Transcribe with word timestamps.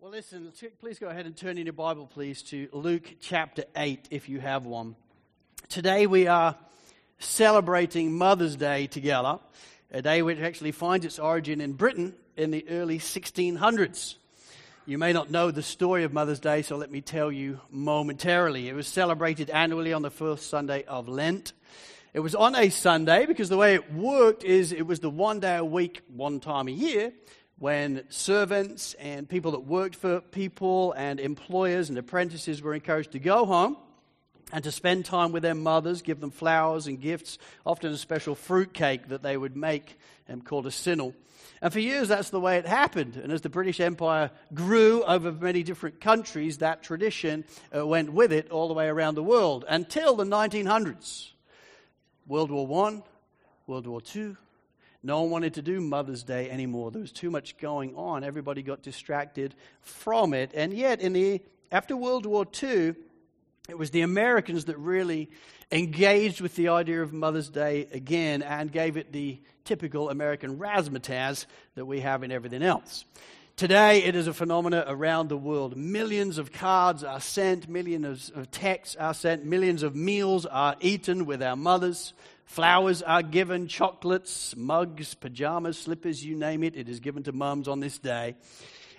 Well, 0.00 0.12
listen, 0.12 0.52
please 0.78 1.00
go 1.00 1.08
ahead 1.08 1.26
and 1.26 1.36
turn 1.36 1.58
in 1.58 1.66
your 1.66 1.72
Bible, 1.72 2.06
please, 2.06 2.42
to 2.42 2.68
Luke 2.72 3.16
chapter 3.20 3.64
8, 3.74 4.06
if 4.12 4.28
you 4.28 4.38
have 4.38 4.64
one. 4.64 4.94
Today 5.68 6.06
we 6.06 6.28
are 6.28 6.54
celebrating 7.18 8.16
Mother's 8.16 8.54
Day 8.54 8.86
together, 8.86 9.40
a 9.90 10.00
day 10.00 10.22
which 10.22 10.38
actually 10.38 10.70
finds 10.70 11.04
its 11.04 11.18
origin 11.18 11.60
in 11.60 11.72
Britain 11.72 12.14
in 12.36 12.52
the 12.52 12.64
early 12.70 13.00
1600s. 13.00 14.14
You 14.86 14.98
may 14.98 15.12
not 15.12 15.32
know 15.32 15.50
the 15.50 15.64
story 15.64 16.04
of 16.04 16.12
Mother's 16.12 16.38
Day, 16.38 16.62
so 16.62 16.76
let 16.76 16.92
me 16.92 17.00
tell 17.00 17.32
you 17.32 17.58
momentarily. 17.68 18.68
It 18.68 18.76
was 18.76 18.86
celebrated 18.86 19.50
annually 19.50 19.92
on 19.92 20.02
the 20.02 20.12
first 20.12 20.48
Sunday 20.48 20.84
of 20.84 21.08
Lent. 21.08 21.54
It 22.14 22.20
was 22.20 22.36
on 22.36 22.54
a 22.54 22.68
Sunday 22.68 23.26
because 23.26 23.48
the 23.48 23.56
way 23.56 23.74
it 23.74 23.92
worked 23.92 24.44
is 24.44 24.70
it 24.70 24.86
was 24.86 25.00
the 25.00 25.10
one 25.10 25.40
day 25.40 25.56
a 25.56 25.64
week, 25.64 26.02
one 26.14 26.38
time 26.38 26.68
a 26.68 26.70
year, 26.70 27.12
when 27.58 28.04
servants 28.08 28.94
and 28.94 29.28
people 29.28 29.52
that 29.52 29.60
worked 29.60 29.96
for 29.96 30.20
people 30.20 30.92
and 30.92 31.18
employers 31.18 31.88
and 31.88 31.98
apprentices 31.98 32.62
were 32.62 32.74
encouraged 32.74 33.12
to 33.12 33.18
go 33.18 33.44
home 33.44 33.76
and 34.52 34.62
to 34.64 34.72
spend 34.72 35.04
time 35.04 35.32
with 35.32 35.42
their 35.42 35.54
mothers, 35.54 36.02
give 36.02 36.20
them 36.20 36.30
flowers 36.30 36.86
and 36.86 37.00
gifts, 37.00 37.38
often 37.66 37.92
a 37.92 37.96
special 37.96 38.34
fruit 38.34 38.72
cake 38.72 39.08
that 39.08 39.22
they 39.22 39.36
would 39.36 39.56
make 39.56 39.98
and 40.28 40.44
called 40.44 40.66
a 40.66 40.70
simnel. 40.70 41.14
And 41.60 41.72
for 41.72 41.80
years, 41.80 42.08
that's 42.08 42.30
the 42.30 42.40
way 42.40 42.56
it 42.58 42.66
happened. 42.66 43.16
And 43.16 43.32
as 43.32 43.40
the 43.40 43.48
British 43.48 43.80
Empire 43.80 44.30
grew 44.54 45.02
over 45.02 45.32
many 45.32 45.64
different 45.64 46.00
countries, 46.00 46.58
that 46.58 46.82
tradition 46.84 47.44
uh, 47.76 47.84
went 47.84 48.12
with 48.12 48.32
it 48.32 48.50
all 48.50 48.68
the 48.68 48.74
way 48.74 48.86
around 48.86 49.16
the 49.16 49.24
world 49.24 49.64
until 49.68 50.14
the 50.14 50.24
1900s. 50.24 51.30
World 52.28 52.50
War 52.50 52.88
I, 52.88 53.02
World 53.66 53.86
War 53.88 54.00
II, 54.14 54.36
no 55.02 55.22
one 55.22 55.30
wanted 55.30 55.54
to 55.54 55.62
do 55.62 55.80
Mother's 55.80 56.24
Day 56.24 56.50
anymore. 56.50 56.90
There 56.90 57.00
was 57.00 57.12
too 57.12 57.30
much 57.30 57.56
going 57.58 57.94
on. 57.94 58.24
Everybody 58.24 58.62
got 58.62 58.82
distracted 58.82 59.54
from 59.80 60.34
it. 60.34 60.50
And 60.54 60.72
yet, 60.72 61.00
in 61.00 61.12
the, 61.12 61.40
after 61.70 61.96
World 61.96 62.26
War 62.26 62.46
II, 62.62 62.94
it 63.68 63.78
was 63.78 63.90
the 63.90 64.00
Americans 64.00 64.64
that 64.64 64.76
really 64.78 65.30
engaged 65.70 66.40
with 66.40 66.56
the 66.56 66.68
idea 66.68 67.02
of 67.02 67.12
Mother's 67.12 67.50
Day 67.50 67.86
again 67.92 68.42
and 68.42 68.72
gave 68.72 68.96
it 68.96 69.12
the 69.12 69.40
typical 69.64 70.10
American 70.10 70.58
razzmatazz 70.58 71.46
that 71.74 71.84
we 71.84 72.00
have 72.00 72.24
in 72.24 72.32
everything 72.32 72.62
else. 72.62 73.04
Today, 73.58 74.04
it 74.04 74.14
is 74.14 74.28
a 74.28 74.32
phenomenon 74.32 74.84
around 74.86 75.28
the 75.28 75.36
world. 75.36 75.76
Millions 75.76 76.38
of 76.38 76.52
cards 76.52 77.04
are 77.04 77.20
sent, 77.20 77.68
millions 77.68 78.30
of 78.30 78.50
texts 78.50 78.96
are 78.96 79.12
sent, 79.12 79.44
millions 79.44 79.82
of 79.82 79.94
meals 79.94 80.46
are 80.46 80.76
eaten 80.80 81.26
with 81.26 81.42
our 81.42 81.56
mothers. 81.56 82.14
Flowers 82.48 83.02
are 83.02 83.22
given, 83.22 83.68
chocolates, 83.68 84.56
mugs, 84.56 85.12
pajamas, 85.12 85.78
slippers, 85.78 86.24
you 86.24 86.34
name 86.34 86.64
it. 86.64 86.74
It 86.76 86.88
is 86.88 86.98
given 86.98 87.22
to 87.24 87.32
mums 87.32 87.68
on 87.68 87.80
this 87.80 87.98
day. 87.98 88.36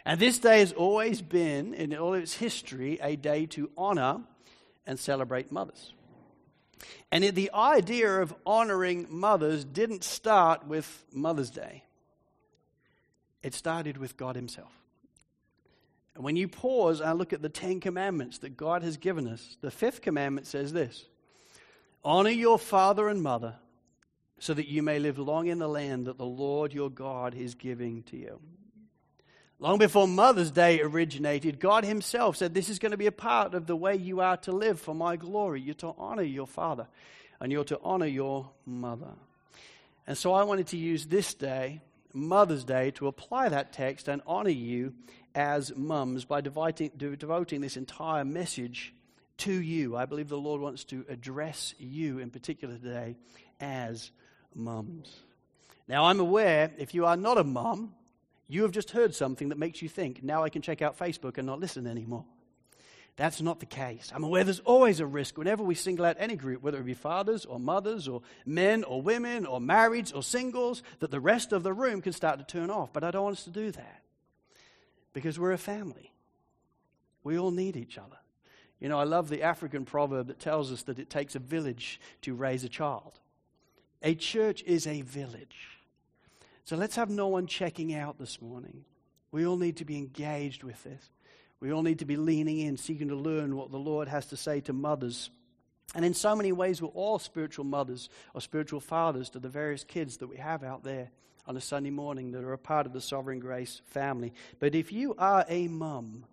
And 0.05 0.19
this 0.19 0.37
day 0.37 0.59
has 0.59 0.71
always 0.71 1.23
been, 1.23 1.73
in 1.73 1.95
all 1.95 2.13
of 2.13 2.21
its 2.21 2.35
history, 2.35 2.99
a 3.01 3.15
day 3.15 3.47
to 3.47 3.71
honor 3.75 4.21
and 4.85 4.99
celebrate 4.99 5.51
mothers. 5.51 5.93
And 7.11 7.23
the 7.23 7.49
idea 7.51 8.21
of 8.21 8.35
honoring 8.45 9.07
mothers 9.09 9.65
didn't 9.65 10.03
start 10.03 10.67
with 10.67 11.03
Mother's 11.11 11.49
Day, 11.49 11.83
it 13.41 13.55
started 13.55 13.97
with 13.97 14.15
God 14.15 14.35
Himself. 14.35 14.71
And 16.13 16.23
when 16.23 16.35
you 16.35 16.47
pause 16.47 17.01
and 17.01 17.17
look 17.17 17.33
at 17.33 17.41
the 17.41 17.49
Ten 17.49 17.79
Commandments 17.79 18.37
that 18.37 18.55
God 18.55 18.83
has 18.83 18.97
given 18.97 19.27
us, 19.27 19.57
the 19.61 19.71
fifth 19.71 20.03
commandment 20.03 20.45
says 20.45 20.71
this 20.71 21.07
Honor 22.03 22.29
your 22.29 22.57
father 22.57 23.09
and 23.09 23.21
mother, 23.21 23.55
so 24.39 24.53
that 24.53 24.67
you 24.67 24.81
may 24.81 24.99
live 24.99 25.19
long 25.19 25.47
in 25.47 25.59
the 25.59 25.67
land 25.67 26.07
that 26.07 26.17
the 26.17 26.25
Lord 26.25 26.73
your 26.73 26.89
God 26.89 27.35
is 27.35 27.55
giving 27.55 28.03
to 28.03 28.17
you. 28.17 28.39
Long 29.61 29.77
before 29.77 30.07
Mother's 30.07 30.51
Day 30.51 30.79
originated, 30.79 31.59
God 31.59 31.83
Himself 31.83 32.37
said, 32.37 32.53
This 32.53 32.69
is 32.69 32.79
going 32.79 32.91
to 32.91 32.97
be 32.97 33.07
a 33.07 33.11
part 33.11 33.53
of 33.53 33.67
the 33.67 33.75
way 33.75 33.95
you 33.97 34.21
are 34.21 34.37
to 34.37 34.53
live 34.53 34.79
for 34.79 34.95
my 34.95 35.17
glory. 35.17 35.59
You're 35.59 35.73
to 35.75 35.93
honor 35.97 36.23
your 36.23 36.47
father 36.47 36.87
and 37.41 37.51
you're 37.51 37.65
to 37.65 37.79
honor 37.83 38.05
your 38.05 38.49
mother. 38.65 39.11
And 40.07 40.17
so 40.17 40.33
I 40.33 40.43
wanted 40.43 40.67
to 40.67 40.77
use 40.77 41.07
this 41.07 41.33
day, 41.33 41.81
Mother's 42.13 42.63
Day, 42.63 42.91
to 42.91 43.07
apply 43.07 43.49
that 43.49 43.73
text 43.73 44.07
and 44.07 44.21
honor 44.25 44.49
you 44.49 44.93
as 45.35 45.75
mums 45.75 46.23
by 46.23 46.39
devoting, 46.39 46.91
devoting 46.97 47.59
this 47.59 47.75
entire 47.75 48.23
message 48.23 48.93
to 49.39 49.53
you. 49.53 49.95
I 49.95 50.05
believe 50.05 50.29
the 50.29 50.37
Lord 50.37 50.61
wants 50.61 50.83
to 50.85 51.05
address 51.09 51.73
you 51.77 52.19
in 52.19 52.29
particular 52.29 52.75
today 52.77 53.15
as 53.59 54.11
mums. 54.55 55.13
Now, 55.87 56.05
I'm 56.05 56.19
aware 56.19 56.71
if 56.77 56.93
you 56.93 57.05
are 57.05 57.17
not 57.17 57.37
a 57.37 57.43
mum, 57.43 57.93
you 58.47 58.63
have 58.63 58.71
just 58.71 58.91
heard 58.91 59.13
something 59.13 59.49
that 59.49 59.57
makes 59.57 59.81
you 59.81 59.89
think, 59.89 60.23
now 60.23 60.43
I 60.43 60.49
can 60.49 60.61
check 60.61 60.81
out 60.81 60.97
Facebook 60.97 61.37
and 61.37 61.47
not 61.47 61.59
listen 61.59 61.87
anymore. 61.87 62.25
That's 63.15 63.41
not 63.41 63.59
the 63.59 63.65
case. 63.65 64.11
I'm 64.15 64.23
aware 64.23 64.45
there's 64.45 64.61
always 64.61 65.01
a 65.01 65.05
risk 65.05 65.37
whenever 65.37 65.61
we 65.61 65.75
single 65.75 66.05
out 66.05 66.15
any 66.19 66.37
group, 66.37 66.63
whether 66.63 66.77
it 66.77 66.85
be 66.85 66.93
fathers 66.93 67.43
or 67.43 67.59
mothers 67.59 68.07
or 68.07 68.21
men 68.45 68.85
or 68.85 69.01
women 69.01 69.45
or 69.45 69.59
marrieds 69.59 70.15
or 70.15 70.23
singles, 70.23 70.83
that 70.99 71.11
the 71.11 71.19
rest 71.19 71.51
of 71.51 71.63
the 71.63 71.73
room 71.73 72.01
can 72.01 72.13
start 72.13 72.39
to 72.39 72.45
turn 72.45 72.69
off. 72.69 72.93
But 72.93 73.03
I 73.03 73.11
don't 73.11 73.25
want 73.25 73.35
us 73.35 73.43
to 73.43 73.49
do 73.49 73.71
that 73.71 74.03
because 75.11 75.37
we're 75.37 75.51
a 75.51 75.57
family. 75.57 76.13
We 77.23 77.37
all 77.37 77.51
need 77.51 77.75
each 77.75 77.97
other. 77.97 78.17
You 78.79 78.89
know, 78.89 78.99
I 78.99 79.03
love 79.03 79.29
the 79.29 79.43
African 79.43 79.85
proverb 79.85 80.27
that 80.27 80.39
tells 80.39 80.71
us 80.71 80.83
that 80.83 80.99
it 80.99 81.09
takes 81.09 81.35
a 81.35 81.39
village 81.39 81.99
to 82.21 82.33
raise 82.33 82.63
a 82.63 82.69
child. 82.69 83.19
A 84.01 84.15
church 84.15 84.63
is 84.63 84.87
a 84.87 85.01
village. 85.01 85.79
So 86.63 86.77
let's 86.77 86.95
have 86.95 87.09
no 87.09 87.27
one 87.27 87.47
checking 87.47 87.93
out 87.93 88.17
this 88.17 88.41
morning. 88.41 88.85
We 89.31 89.45
all 89.45 89.57
need 89.57 89.77
to 89.77 89.85
be 89.85 89.97
engaged 89.97 90.63
with 90.63 90.81
this. 90.83 91.09
We 91.59 91.73
all 91.73 91.83
need 91.83 91.99
to 91.99 92.05
be 92.05 92.15
leaning 92.15 92.59
in, 92.59 92.77
seeking 92.77 93.09
to 93.09 93.15
learn 93.15 93.55
what 93.55 93.71
the 93.71 93.77
Lord 93.77 94.07
has 94.07 94.27
to 94.27 94.37
say 94.37 94.61
to 94.61 94.73
mothers. 94.73 95.29
And 95.93 96.05
in 96.05 96.13
so 96.13 96.35
many 96.35 96.51
ways, 96.51 96.81
we're 96.81 96.89
all 96.89 97.19
spiritual 97.19 97.65
mothers 97.65 98.09
or 98.33 98.39
spiritual 98.39 98.79
fathers 98.79 99.29
to 99.31 99.39
the 99.39 99.49
various 99.49 99.83
kids 99.83 100.17
that 100.17 100.27
we 100.27 100.37
have 100.37 100.63
out 100.63 100.83
there 100.83 101.09
on 101.45 101.57
a 101.57 101.61
Sunday 101.61 101.89
morning 101.89 102.31
that 102.31 102.43
are 102.43 102.53
a 102.53 102.57
part 102.57 102.85
of 102.85 102.93
the 102.93 103.01
Sovereign 103.01 103.39
Grace 103.39 103.81
family. 103.87 104.31
But 104.59 104.75
if 104.75 104.91
you 104.91 105.15
are 105.17 105.45
a 105.49 105.67
mum, 105.67 106.25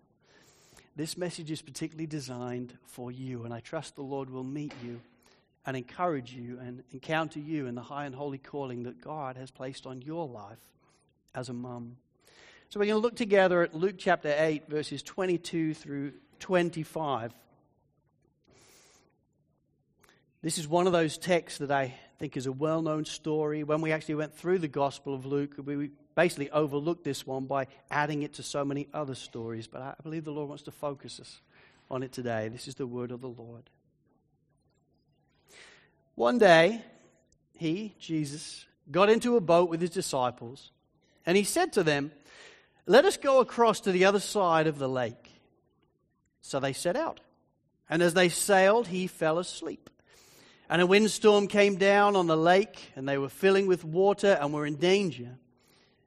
this 0.97 1.15
message 1.15 1.51
is 1.51 1.61
particularly 1.61 2.07
designed 2.07 2.75
for 2.87 3.11
you, 3.11 3.43
and 3.43 3.53
I 3.53 3.59
trust 3.59 3.95
the 3.95 4.01
Lord 4.01 4.31
will 4.31 4.43
meet 4.43 4.73
you 4.83 4.99
and 5.63 5.77
encourage 5.77 6.33
you 6.33 6.57
and 6.59 6.83
encounter 6.91 7.39
you 7.39 7.67
in 7.67 7.75
the 7.75 7.83
high 7.83 8.05
and 8.05 8.15
holy 8.15 8.39
calling 8.39 8.83
that 8.83 8.99
God 8.99 9.37
has 9.37 9.51
placed 9.51 9.85
on 9.85 10.01
your 10.01 10.27
life 10.27 10.57
as 11.35 11.49
a 11.49 11.53
mum. 11.53 11.97
So 12.69 12.79
we're 12.79 12.87
going 12.87 12.99
to 12.99 13.03
look 13.03 13.15
together 13.15 13.61
at 13.61 13.75
Luke 13.75 13.97
chapter 13.99 14.33
8, 14.35 14.67
verses 14.67 15.03
22 15.03 15.75
through 15.75 16.13
25. 16.39 17.31
This 20.41 20.57
is 20.57 20.67
one 20.67 20.87
of 20.87 20.93
those 20.93 21.19
texts 21.19 21.59
that 21.59 21.69
I 21.69 21.93
think 22.19 22.35
is 22.35 22.47
a 22.47 22.51
well 22.51 22.81
known 22.81 23.05
story. 23.05 23.63
When 23.63 23.81
we 23.81 23.91
actually 23.91 24.15
went 24.15 24.35
through 24.35 24.59
the 24.59 24.67
Gospel 24.67 25.13
of 25.13 25.25
Luke, 25.25 25.55
we 25.63 25.91
basically 26.15 26.49
overlooked 26.49 27.03
this 27.03 27.25
one 27.25 27.45
by 27.45 27.67
adding 27.91 28.23
it 28.23 28.33
to 28.33 28.43
so 28.43 28.65
many 28.65 28.87
other 28.93 29.15
stories. 29.15 29.67
But 29.67 29.81
I 29.81 29.93
believe 30.01 30.25
the 30.25 30.31
Lord 30.31 30.49
wants 30.49 30.63
to 30.63 30.71
focus 30.71 31.19
us 31.19 31.41
on 31.89 32.03
it 32.03 32.11
today. 32.11 32.49
This 32.49 32.67
is 32.67 32.75
the 32.75 32.87
word 32.87 33.11
of 33.11 33.21
the 33.21 33.27
Lord. 33.27 33.69
One 36.15 36.39
day, 36.39 36.81
he, 37.53 37.93
Jesus, 37.99 38.65
got 38.89 39.09
into 39.09 39.37
a 39.37 39.41
boat 39.41 39.69
with 39.69 39.81
his 39.81 39.91
disciples, 39.91 40.71
and 41.25 41.37
he 41.37 41.43
said 41.43 41.73
to 41.73 41.83
them, 41.83 42.11
Let 42.87 43.05
us 43.05 43.17
go 43.17 43.39
across 43.39 43.81
to 43.81 43.91
the 43.91 44.05
other 44.05 44.19
side 44.19 44.65
of 44.65 44.79
the 44.79 44.89
lake. 44.89 45.31
So 46.41 46.59
they 46.59 46.73
set 46.73 46.95
out. 46.95 47.19
And 47.89 48.01
as 48.01 48.13
they 48.13 48.29
sailed, 48.29 48.87
he 48.87 49.07
fell 49.07 49.37
asleep. 49.37 49.89
And 50.69 50.81
a 50.81 50.87
windstorm 50.87 51.47
came 51.47 51.77
down 51.77 52.15
on 52.15 52.27
the 52.27 52.37
lake, 52.37 52.91
and 52.95 53.07
they 53.07 53.17
were 53.17 53.29
filling 53.29 53.67
with 53.67 53.85
water 53.85 54.37
and 54.39 54.53
were 54.53 54.65
in 54.65 54.75
danger. 54.75 55.37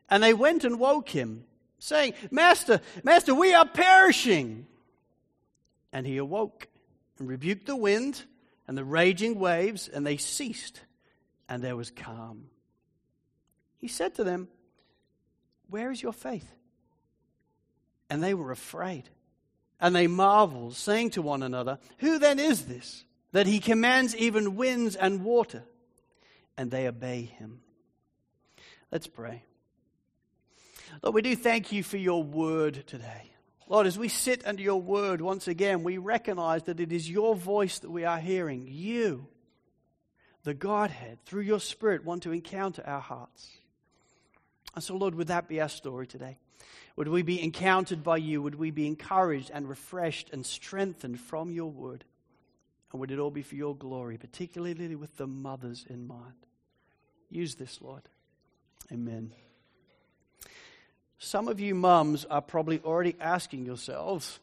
And 0.09 0.23
they 0.23 0.35
went 0.35 0.65
and 0.65 0.79
woke 0.79 1.09
him, 1.09 1.45
saying, 1.79 2.15
Master, 2.31 2.81
Master, 3.03 3.35
we 3.35 3.55
are 3.55 3.67
perishing. 3.67 4.67
And 5.93 6.07
he 6.07 6.19
awoke 6.19 6.69
and 7.19 7.29
rebuked 7.29 7.67
the 7.67 7.77
wind 7.77 8.25
and 8.69 8.77
the 8.77 8.85
raging 8.85 9.39
waves, 9.39 9.89
and 9.89 10.07
they 10.07 10.17
ceased, 10.17 10.81
and 11.49 11.63
there 11.63 11.77
was 11.77 11.91
calm. 11.91 12.47
He 13.79 13.89
said 13.89 14.15
to 14.17 14.25
them, 14.25 14.49
Where 15.69 15.91
is 15.91 16.03
your 16.03 16.13
faith? 16.13 16.49
And 18.09 18.23
they 18.23 18.35
were 18.35 18.51
afraid. 18.51 19.09
And 19.81 19.97
they 19.97 20.07
marveled, 20.07 20.77
saying 20.77 21.11
to 21.11 21.23
one 21.23 21.43
another, 21.43 21.79
Who 21.99 22.19
then 22.19 22.39
is 22.39 22.67
this, 22.67 23.05
that 23.33 23.47
he 23.47 23.61
commands 23.61 24.17
even 24.17 24.57
winds 24.57 24.97
and 24.97 25.25
water? 25.25 25.65
And 26.57 26.71
they 26.71 26.87
obey 26.87 27.23
him. 27.23 27.61
Let's 28.91 29.07
pray. 29.07 29.45
Lord, 31.03 31.15
we 31.15 31.23
do 31.23 31.37
thank 31.37 31.73
you 31.73 31.83
for 31.83 31.97
your 31.97 32.23
word 32.23 32.85
today. 32.87 33.31
Lord, 33.69 33.87
as 33.87 33.97
we 33.97 34.09
sit 34.09 34.45
under 34.47 34.63
your 34.63 34.81
word 34.81 35.21
once 35.21 35.47
again, 35.47 35.85
we 35.85 35.97
recognize 35.97 36.65
that 36.65 36.81
it 36.81 36.91
is 36.91 37.09
your 37.09 37.37
voice 37.37 37.79
that 37.79 37.91
we 37.91 38.05
are 38.05 38.19
hearing. 38.19 38.67
You, 38.69 39.29
the 40.43 40.55
Godhead, 40.55 41.21
through 41.25 41.43
your 41.43 41.61
Spirit, 41.61 42.05
want 42.05 42.25
to 42.25 42.33
encounter 42.33 42.83
our 42.85 43.01
hearts. 43.01 43.49
And 44.75 44.83
so, 44.83 44.97
Lord, 44.97 45.15
would 45.15 45.29
that 45.29 45.47
be 45.47 45.61
our 45.61 45.69
story 45.69 46.09
today? 46.09 46.39
Would 46.97 47.07
we 47.07 47.23
be 47.23 47.41
encountered 47.41 48.03
by 48.03 48.17
you? 48.17 48.43
Would 48.43 48.57
we 48.57 48.73
be 48.73 48.89
encouraged 48.89 49.53
and 49.55 49.69
refreshed 49.69 50.31
and 50.33 50.45
strengthened 50.45 51.21
from 51.21 51.53
your 51.53 51.71
word? 51.71 52.05
And 52.93 53.01
would 53.01 53.11
it 53.11 53.19
all 53.19 53.31
be 53.31 53.43
for 53.43 53.55
your 53.55 53.77
glory, 53.77 54.19
particularly 54.19 54.97
with 54.97 55.17
the 55.17 55.27
mothers 55.27 55.85
in 55.89 56.07
mind? 56.07 56.35
Use 57.31 57.55
this, 57.55 57.81
Lord. 57.81 58.03
Amen. 58.93 59.33
Some 61.19 61.49
of 61.49 61.61
you 61.61 61.75
mums 61.75 62.25
are 62.25 62.41
probably 62.41 62.81
already 62.81 63.15
asking 63.21 63.67
yourselves, 63.67 64.41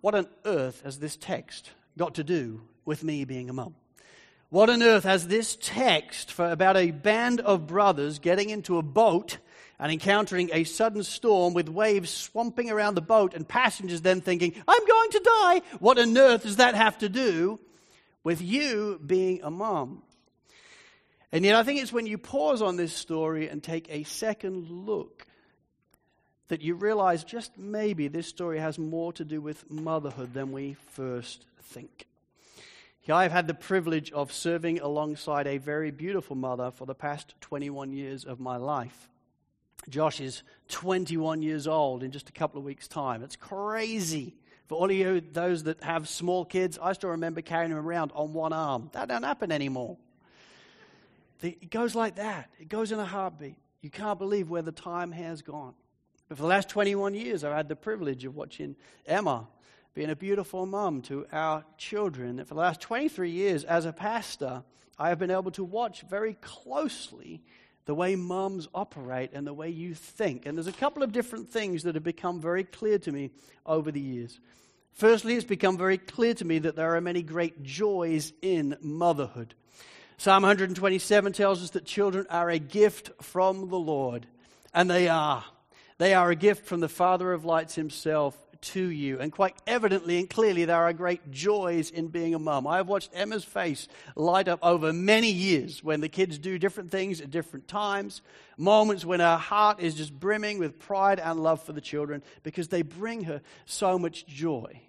what 0.00 0.14
on 0.14 0.26
earth 0.44 0.82
has 0.82 0.98
this 0.98 1.16
text 1.16 1.70
got 1.96 2.14
to 2.16 2.24
do 2.24 2.62
with 2.84 3.04
me 3.04 3.24
being 3.24 3.48
a 3.48 3.52
mum? 3.52 3.74
What 4.50 4.70
on 4.70 4.82
earth 4.82 5.04
has 5.04 5.28
this 5.28 5.56
text 5.60 6.32
for 6.32 6.50
about 6.50 6.76
a 6.76 6.90
band 6.90 7.40
of 7.40 7.66
brothers 7.66 8.18
getting 8.18 8.50
into 8.50 8.78
a 8.78 8.82
boat 8.82 9.38
and 9.78 9.92
encountering 9.92 10.50
a 10.52 10.64
sudden 10.64 11.02
storm 11.02 11.54
with 11.54 11.68
waves 11.68 12.10
swamping 12.10 12.70
around 12.70 12.94
the 12.94 13.02
boat 13.02 13.34
and 13.34 13.46
passengers 13.46 14.00
then 14.00 14.20
thinking, 14.20 14.54
I'm 14.66 14.86
going 14.86 15.10
to 15.10 15.20
die? 15.24 15.62
What 15.78 15.98
on 15.98 16.16
earth 16.16 16.42
does 16.44 16.56
that 16.56 16.74
have 16.74 16.98
to 16.98 17.08
do 17.08 17.60
with 18.24 18.42
you 18.42 19.00
being 19.04 19.42
a 19.42 19.50
mom? 19.50 20.02
And 21.30 21.44
yet, 21.44 21.54
I 21.54 21.62
think 21.62 21.80
it's 21.80 21.92
when 21.92 22.06
you 22.06 22.18
pause 22.18 22.62
on 22.62 22.76
this 22.76 22.92
story 22.92 23.48
and 23.48 23.62
take 23.62 23.88
a 23.90 24.04
second 24.04 24.68
look 24.68 25.26
that 26.48 26.62
you 26.62 26.74
realize 26.74 27.24
just 27.24 27.56
maybe 27.58 28.08
this 28.08 28.26
story 28.26 28.58
has 28.58 28.78
more 28.78 29.12
to 29.14 29.24
do 29.24 29.40
with 29.40 29.70
motherhood 29.70 30.34
than 30.34 30.52
we 30.52 30.74
first 30.92 31.44
think. 31.62 32.06
I've 33.12 33.32
had 33.32 33.46
the 33.46 33.54
privilege 33.54 34.12
of 34.12 34.32
serving 34.32 34.80
alongside 34.80 35.46
a 35.46 35.58
very 35.58 35.90
beautiful 35.90 36.36
mother 36.36 36.70
for 36.70 36.86
the 36.86 36.94
past 36.94 37.34
21 37.42 37.92
years 37.92 38.24
of 38.24 38.40
my 38.40 38.56
life. 38.56 39.10
Josh 39.90 40.20
is 40.20 40.42
21 40.68 41.42
years 41.42 41.66
old 41.66 42.02
in 42.02 42.12
just 42.12 42.30
a 42.30 42.32
couple 42.32 42.58
of 42.58 42.64
weeks' 42.64 42.88
time. 42.88 43.22
It's 43.22 43.36
crazy. 43.36 44.36
For 44.66 44.76
all 44.76 44.86
of 44.86 44.92
you, 44.92 45.20
those 45.20 45.64
that 45.64 45.82
have 45.82 46.08
small 46.08 46.44
kids, 46.44 46.78
I 46.80 46.94
still 46.94 47.10
remember 47.10 47.42
carrying 47.42 47.70
them 47.70 47.84
around 47.84 48.12
on 48.14 48.32
one 48.32 48.52
arm. 48.52 48.90
That 48.92 49.08
don't 49.08 49.22
happen 49.22 49.52
anymore. 49.52 49.98
It 51.42 51.70
goes 51.70 51.94
like 51.94 52.16
that. 52.16 52.48
It 52.58 52.68
goes 52.70 52.90
in 52.90 52.98
a 52.98 53.04
heartbeat. 53.04 53.56
You 53.82 53.90
can't 53.90 54.18
believe 54.18 54.48
where 54.48 54.62
the 54.62 54.72
time 54.72 55.12
has 55.12 55.42
gone. 55.42 55.74
But 56.28 56.38
for 56.38 56.42
the 56.42 56.48
last 56.48 56.70
21 56.70 57.12
years, 57.14 57.44
I've 57.44 57.52
had 57.52 57.68
the 57.68 57.76
privilege 57.76 58.24
of 58.24 58.34
watching 58.34 58.76
Emma 59.04 59.46
being 59.92 60.08
a 60.08 60.16
beautiful 60.16 60.64
mum 60.64 61.02
to 61.02 61.26
our 61.30 61.64
children. 61.76 62.38
And 62.38 62.48
for 62.48 62.54
the 62.54 62.60
last 62.60 62.80
23 62.80 63.30
years, 63.30 63.64
as 63.64 63.84
a 63.84 63.92
pastor, 63.92 64.62
I 64.98 65.10
have 65.10 65.18
been 65.18 65.30
able 65.30 65.50
to 65.52 65.64
watch 65.64 66.02
very 66.08 66.34
closely 66.40 67.42
the 67.86 67.94
way 67.94 68.16
mums 68.16 68.68
operate 68.74 69.30
and 69.32 69.46
the 69.46 69.52
way 69.52 69.68
you 69.68 69.94
think. 69.94 70.46
And 70.46 70.56
there's 70.56 70.66
a 70.66 70.72
couple 70.72 71.02
of 71.02 71.12
different 71.12 71.50
things 71.50 71.82
that 71.82 71.94
have 71.94 72.04
become 72.04 72.40
very 72.40 72.64
clear 72.64 72.98
to 73.00 73.12
me 73.12 73.30
over 73.66 73.90
the 73.90 74.00
years. 74.00 74.40
Firstly, 74.92 75.34
it's 75.34 75.44
become 75.44 75.76
very 75.76 75.98
clear 75.98 76.34
to 76.34 76.44
me 76.44 76.60
that 76.60 76.76
there 76.76 76.94
are 76.94 77.00
many 77.00 77.22
great 77.22 77.62
joys 77.62 78.32
in 78.40 78.76
motherhood. 78.80 79.54
Psalm 80.16 80.42
127 80.44 81.32
tells 81.32 81.62
us 81.62 81.70
that 81.70 81.84
children 81.84 82.26
are 82.30 82.48
a 82.48 82.58
gift 82.58 83.10
from 83.20 83.68
the 83.68 83.78
Lord, 83.78 84.26
and 84.72 84.88
they 84.88 85.08
are. 85.08 85.44
They 85.98 86.14
are 86.14 86.30
a 86.30 86.36
gift 86.36 86.66
from 86.66 86.80
the 86.80 86.88
Father 86.88 87.32
of 87.32 87.44
lights 87.44 87.74
himself 87.74 88.38
to 88.64 88.88
you. 88.88 89.18
And 89.20 89.32
quite 89.32 89.54
evidently 89.66 90.18
and 90.18 90.28
clearly, 90.28 90.64
there 90.64 90.82
are 90.82 90.92
great 90.92 91.30
joys 91.30 91.90
in 91.90 92.08
being 92.08 92.34
a 92.34 92.38
mum. 92.38 92.66
I 92.66 92.78
have 92.78 92.88
watched 92.88 93.10
Emma's 93.14 93.44
face 93.44 93.88
light 94.16 94.48
up 94.48 94.58
over 94.62 94.92
many 94.92 95.30
years 95.30 95.82
when 95.82 96.00
the 96.00 96.08
kids 96.08 96.38
do 96.38 96.58
different 96.58 96.90
things 96.90 97.20
at 97.20 97.30
different 97.30 97.68
times, 97.68 98.22
moments 98.56 99.04
when 99.04 99.20
her 99.20 99.36
heart 99.36 99.80
is 99.80 99.94
just 99.94 100.18
brimming 100.18 100.58
with 100.58 100.78
pride 100.78 101.20
and 101.20 101.42
love 101.42 101.62
for 101.62 101.72
the 101.72 101.80
children 101.80 102.22
because 102.42 102.68
they 102.68 102.82
bring 102.82 103.24
her 103.24 103.40
so 103.66 103.98
much 103.98 104.26
joy. 104.26 104.80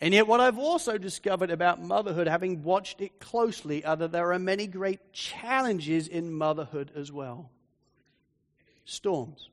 And 0.00 0.14
yet, 0.14 0.26
what 0.26 0.40
I've 0.40 0.58
also 0.58 0.96
discovered 0.96 1.50
about 1.50 1.82
motherhood, 1.82 2.26
having 2.26 2.62
watched 2.62 3.02
it 3.02 3.20
closely, 3.20 3.84
are 3.84 3.96
that 3.96 4.12
there 4.12 4.32
are 4.32 4.38
many 4.38 4.66
great 4.66 5.12
challenges 5.12 6.08
in 6.08 6.32
motherhood 6.32 6.90
as 6.96 7.12
well. 7.12 7.50
Storms 8.86 9.50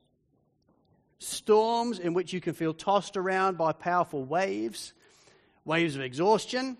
storms 1.18 1.98
in 1.98 2.14
which 2.14 2.32
you 2.32 2.40
can 2.40 2.54
feel 2.54 2.74
tossed 2.74 3.16
around 3.16 3.58
by 3.58 3.72
powerful 3.72 4.24
waves, 4.24 4.92
waves 5.64 5.96
of 5.96 6.02
exhaustion, 6.02 6.76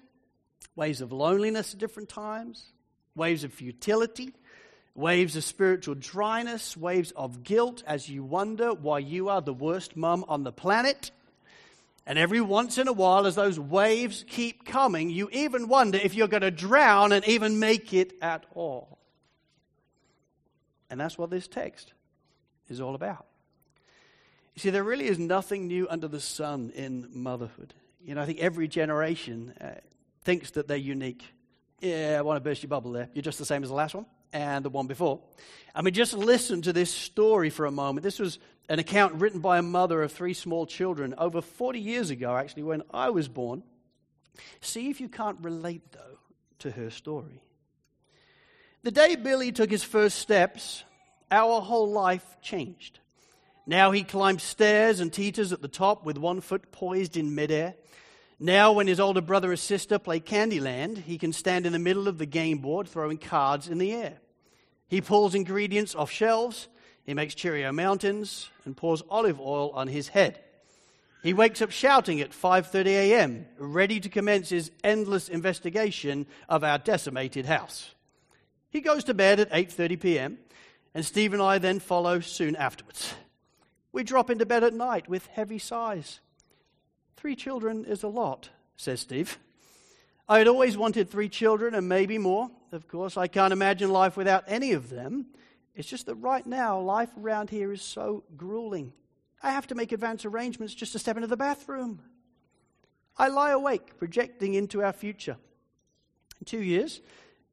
waves 0.77 1.01
of 1.01 1.13
loneliness 1.13 1.75
at 1.75 1.81
different 1.81 2.09
times, 2.09 2.65
waves 3.15 3.45
of 3.45 3.53
futility, 3.53 4.33
waves 4.95 5.37
of 5.37 5.45
spiritual 5.45 5.95
dryness, 5.95 6.77
waves 6.77 7.11
of 7.13 7.43
guilt 7.43 7.83
as 7.87 8.09
you 8.09 8.23
wonder 8.25 8.73
why 8.73 8.99
you 8.99 9.29
are 9.29 9.41
the 9.41 9.53
worst 9.53 9.97
mum 9.97 10.25
on 10.29 10.45
the 10.45 10.53
planet. 10.53 11.11
And 12.07 12.19
every 12.19 12.41
once 12.41 12.79
in 12.79 12.89
a 12.89 12.93
while, 12.93 13.27
as 13.27 13.35
those 13.35 13.61
waves 13.61 14.25
keep 14.27 14.65
coming, 14.65 15.11
you 15.11 15.29
even 15.31 15.69
wonder 15.69 15.99
if 15.99 16.15
you're 16.15 16.27
going 16.27 16.43
to 16.43 16.51
drown 16.51 17.13
and 17.13 17.27
even 17.29 17.61
make 17.61 17.93
it 17.93 18.15
at 18.23 18.47
all. 18.55 18.99
And 20.91 20.99
that's 20.99 21.19
what 21.19 21.29
this 21.29 21.47
text 21.47 21.93
is 22.69 22.81
all 22.81 22.95
about. 22.95 23.28
You 24.59 24.61
see, 24.63 24.71
there 24.71 24.83
really 24.83 25.07
is 25.07 25.21
nothing 25.21 25.69
new 25.69 25.87
under 25.89 26.09
the 26.09 26.19
sun 26.19 26.73
in 26.75 27.11
motherhood. 27.13 27.75
You 28.01 28.17
know, 28.17 28.23
I 28.23 28.27
think 28.27 28.41
every 28.41 28.67
generation 28.67 29.55
uh, 29.61 29.75
thinks 30.25 30.51
that 30.51 30.67
they're 30.67 30.77
unique. 30.77 31.25
Yeah, 31.79 32.17
I 32.19 32.23
want 32.23 32.39
to 32.39 32.41
burst 32.41 32.65
your 32.65 32.69
bubble 32.69 32.91
there. 32.91 33.09
You're 33.15 33.23
just 33.23 33.39
the 33.39 33.45
same 33.45 33.63
as 33.63 33.69
the 33.69 33.77
last 33.77 33.95
one 33.95 34.07
and 34.33 34.65
the 34.65 34.69
one 34.69 34.89
before. 34.89 35.21
I 35.77 35.83
mean, 35.83 35.95
just 35.95 36.13
listen 36.13 36.61
to 36.63 36.73
this 36.73 36.93
story 36.93 37.51
for 37.51 37.67
a 37.67 37.71
moment. 37.71 38.03
This 38.03 38.19
was 38.19 38.41
an 38.69 38.81
account 38.81 39.15
written 39.15 39.39
by 39.39 39.59
a 39.59 39.63
mother 39.63 40.03
of 40.03 40.11
three 40.11 40.35
small 40.35 40.67
children 40.67 41.15
over 41.19 41.41
40 41.41 41.79
years 41.79 42.11
ago, 42.11 42.37
actually, 42.37 42.65
when 42.65 42.83
I 42.93 43.11
was 43.11 43.29
born. 43.29 43.63
See 44.61 44.91
if 44.91 45.01
you 45.01 45.09
can't 45.09 45.39
relate, 45.41 45.93
though, 45.93 46.19
to 46.59 46.73
her 46.73 46.91
story. 46.91 47.45
The 48.83 48.91
day 48.91 49.15
Billy 49.15 49.53
took 49.53 49.71
his 49.71 49.85
first 49.85 50.19
steps, 50.19 50.83
our 51.31 51.61
whole 51.61 51.93
life 51.93 52.27
changed. 52.43 52.99
Now 53.69 53.91
he 53.91 54.03
climbs 54.03 54.43
stairs 54.43 54.99
and 54.99 55.13
teeters 55.13 55.53
at 55.53 55.61
the 55.61 55.69
top 55.69 56.03
with 56.03 56.17
one 56.17 56.41
foot 56.41 56.73
poised 56.73 57.19
in 57.19 57.35
midair. 57.35 57.75
Now, 58.41 58.73
when 58.73 58.87
his 58.87 58.99
older 58.99 59.21
brother 59.21 59.53
or 59.53 59.57
sister 59.57 59.99
play 59.99 60.21
Candyland, 60.21 61.03
he 61.03 61.19
can 61.19 61.35
stand 61.35 61.67
in 61.67 61.75
the 61.75 61.79
middle 61.79 62.09
of 62.09 62.17
the 62.17 62.25
game 62.25 62.59
board 62.59 62.89
throwing 62.89 63.19
cards 63.19 63.69
in 63.69 63.77
the 63.77 63.93
air. 63.93 64.21
He 64.89 65.03
pulls 65.03 65.35
ingredients 65.35 65.95
off 65.95 66.11
shelves, 66.11 66.69
he 67.05 67.13
makes 67.13 67.35
Cheerio 67.35 67.71
mountains, 67.71 68.49
and 68.65 68.75
pours 68.75 69.03
olive 69.11 69.39
oil 69.39 69.71
on 69.75 69.89
his 69.89 70.09
head. 70.09 70.41
He 71.23 71.35
wakes 71.35 71.61
up 71.61 71.71
shouting 71.71 72.23
at 72.23 72.31
5:30 72.31 72.87
a.m., 72.87 73.47
ready 73.59 74.01
to 74.01 74.09
commence 74.09 74.49
his 74.49 74.71
endless 74.83 75.29
investigation 75.29 76.27
of 76.49 76.65
our 76.65 76.79
decimated 76.79 77.45
house. 77.45 77.95
He 78.71 78.81
goes 78.81 79.05
to 79.05 79.15
bed 79.15 79.41
at 79.41 79.51
8:30 79.51 80.01
p.m., 80.01 80.39
and 80.95 81.05
Steve 81.05 81.35
and 81.35 81.43
I 81.43 81.59
then 81.59 81.81
follow 81.81 82.21
soon 82.21 82.57
afterwards. 82.57 83.13
We 83.99 84.05
drop 84.05 84.31
into 84.31 84.47
bed 84.47 84.63
at 84.63 84.75
night 84.75 85.09
with 85.09 85.27
heavy 85.27 85.59
sighs. 85.59 86.21
Three 87.17 87.35
children 87.35 87.85
is 87.85 88.05
a 88.05 88.07
lot, 88.07 88.49
says 88.77 89.01
Steve. 89.01 89.41
I 90.29 90.39
had 90.39 90.47
always 90.47 90.77
wanted 90.77 91.11
three 91.11 91.29
children 91.29 91.75
and 91.75 91.89
maybe 91.89 92.17
more. 92.17 92.49
Of 92.71 92.87
course, 92.87 93.17
I 93.17 93.27
can't 93.27 93.53
imagine 93.53 93.91
life 93.91 94.17
without 94.17 94.45
any 94.47 94.71
of 94.71 94.89
them. 94.89 95.27
It's 95.75 95.89
just 95.89 96.07
that 96.07 96.15
right 96.15 96.47
now, 96.47 96.79
life 96.79 97.09
around 97.21 97.51
here 97.51 97.73
is 97.73 97.83
so 97.83 98.23
grueling. 98.37 98.93
I 99.43 99.51
have 99.51 99.67
to 99.67 99.75
make 99.75 99.91
advance 99.91 100.25
arrangements 100.25 100.75
just 100.75 100.93
to 100.93 101.01
step 101.01 101.17
into 101.17 101.27
the 101.27 101.37
bathroom. 101.37 102.01
I 103.17 103.27
lie 103.27 103.51
awake, 103.51 103.99
projecting 103.99 104.55
into 104.55 104.81
our 104.81 104.93
future. 104.93 105.39
In 106.39 106.45
two 106.45 106.63
years, 106.63 107.01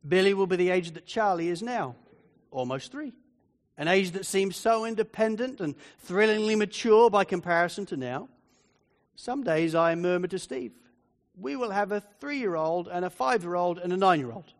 Billy 0.08 0.36
will 0.36 0.46
be 0.46 0.58
the 0.58 0.70
age 0.70 0.92
that 0.92 1.08
Charlie 1.08 1.50
is 1.50 1.64
now, 1.64 1.96
almost 2.52 2.92
three 2.92 3.14
an 3.78 3.88
age 3.88 4.12
that 4.12 4.26
seems 4.26 4.56
so 4.56 4.86
independent 4.86 5.60
and 5.60 5.76
thrillingly 6.00 6.56
mature 6.56 7.10
by 7.10 7.24
comparison 7.24 7.86
to 7.88 7.98
now. 7.98 8.30
Some 9.16 9.44
days 9.44 9.76
I 9.76 9.96
murmur 9.96 10.28
to 10.28 10.40
Steve, 10.40 10.74
we 11.38 11.56
will 11.56 11.72
have 11.72 11.92
a 11.92 12.02
three 12.20 12.40
year 12.40 12.56
old 12.56 12.88
and 12.88 13.04
a 13.06 13.10
five 13.10 13.44
year 13.44 13.56
old 13.56 13.80
and 13.80 13.92
a 13.92 13.98
nine 13.98 14.20
year 14.20 14.32
old. 14.32 14.54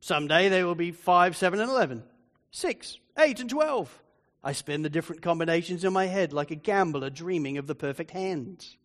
Someday 0.00 0.48
they 0.48 0.64
will 0.64 0.74
be 0.74 0.92
five, 0.92 1.36
seven, 1.36 1.60
and 1.60 1.70
eleven, 1.70 2.02
six, 2.50 2.98
eight, 3.18 3.40
and 3.40 3.50
twelve. 3.50 4.02
I 4.42 4.52
spin 4.52 4.82
the 4.82 4.88
different 4.88 5.20
combinations 5.20 5.84
in 5.84 5.92
my 5.92 6.06
head 6.06 6.32
like 6.32 6.50
a 6.50 6.54
gambler 6.54 7.10
dreaming 7.10 7.58
of 7.58 7.66
the 7.66 7.74
perfect 7.74 8.12
hands. 8.12 8.76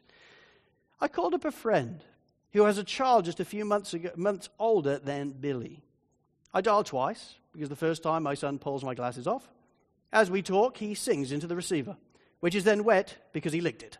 I 1.00 1.08
called 1.08 1.34
up 1.34 1.46
a 1.46 1.52
friend 1.52 2.04
who 2.52 2.64
has 2.66 2.78
a 2.78 2.84
child 2.84 3.26
just 3.26 3.40
a 3.40 3.46
few 3.46 3.64
months, 3.64 3.94
ago, 3.94 4.12
months 4.16 4.50
older 4.60 4.98
than 4.98 5.32
Billy. 5.32 5.84
I 6.54 6.62
dial 6.62 6.84
twice 6.84 7.36
because 7.54 7.70
the 7.70 7.76
first 7.76 8.04
time 8.04 8.24
my 8.24 8.34
son 8.34 8.60
pulls 8.60 8.84
my 8.84 8.96
glasses 8.96 9.28
off. 9.28 9.48
As 10.16 10.32
we 10.32 10.42
talk, 10.42 10.78
he 10.78 10.94
sings 10.96 11.34
into 11.34 11.46
the 11.46 11.58
receiver, 11.58 11.98
which 12.40 12.56
is 12.56 12.64
then 12.64 12.86
wet 12.86 13.18
because 13.34 13.52
he 13.52 13.60
licked 13.60 13.84
it. 13.84 13.98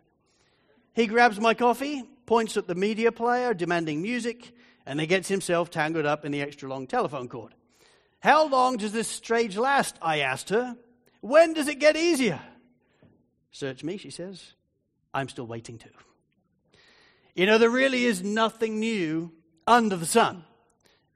He 0.94 1.06
grabs 1.06 1.38
my 1.38 1.52
coffee, 1.52 2.04
points 2.24 2.56
at 2.56 2.66
the 2.66 2.74
media 2.74 3.12
player 3.12 3.52
demanding 3.52 4.00
music, 4.00 4.54
and 4.86 4.98
then 4.98 5.08
gets 5.08 5.28
himself 5.28 5.70
tangled 5.70 6.06
up 6.06 6.24
in 6.24 6.32
the 6.32 6.40
extra 6.40 6.70
long 6.70 6.86
telephone 6.86 7.28
cord. 7.28 7.54
How 8.20 8.48
long 8.48 8.78
does 8.78 8.92
this 8.92 9.08
stage 9.08 9.58
last? 9.58 9.98
I 10.00 10.20
asked 10.20 10.48
her. 10.48 10.78
When 11.20 11.52
does 11.52 11.68
it 11.68 11.80
get 11.80 11.98
easier? 11.98 12.40
Search 13.50 13.84
me, 13.84 13.98
she 13.98 14.08
says. 14.08 14.54
I'm 15.12 15.28
still 15.28 15.46
waiting 15.46 15.76
to. 15.80 15.88
You 17.34 17.44
know, 17.44 17.58
there 17.58 17.68
really 17.68 18.06
is 18.06 18.22
nothing 18.22 18.80
new 18.80 19.32
under 19.66 19.96
the 19.96 20.06
sun. 20.06 20.44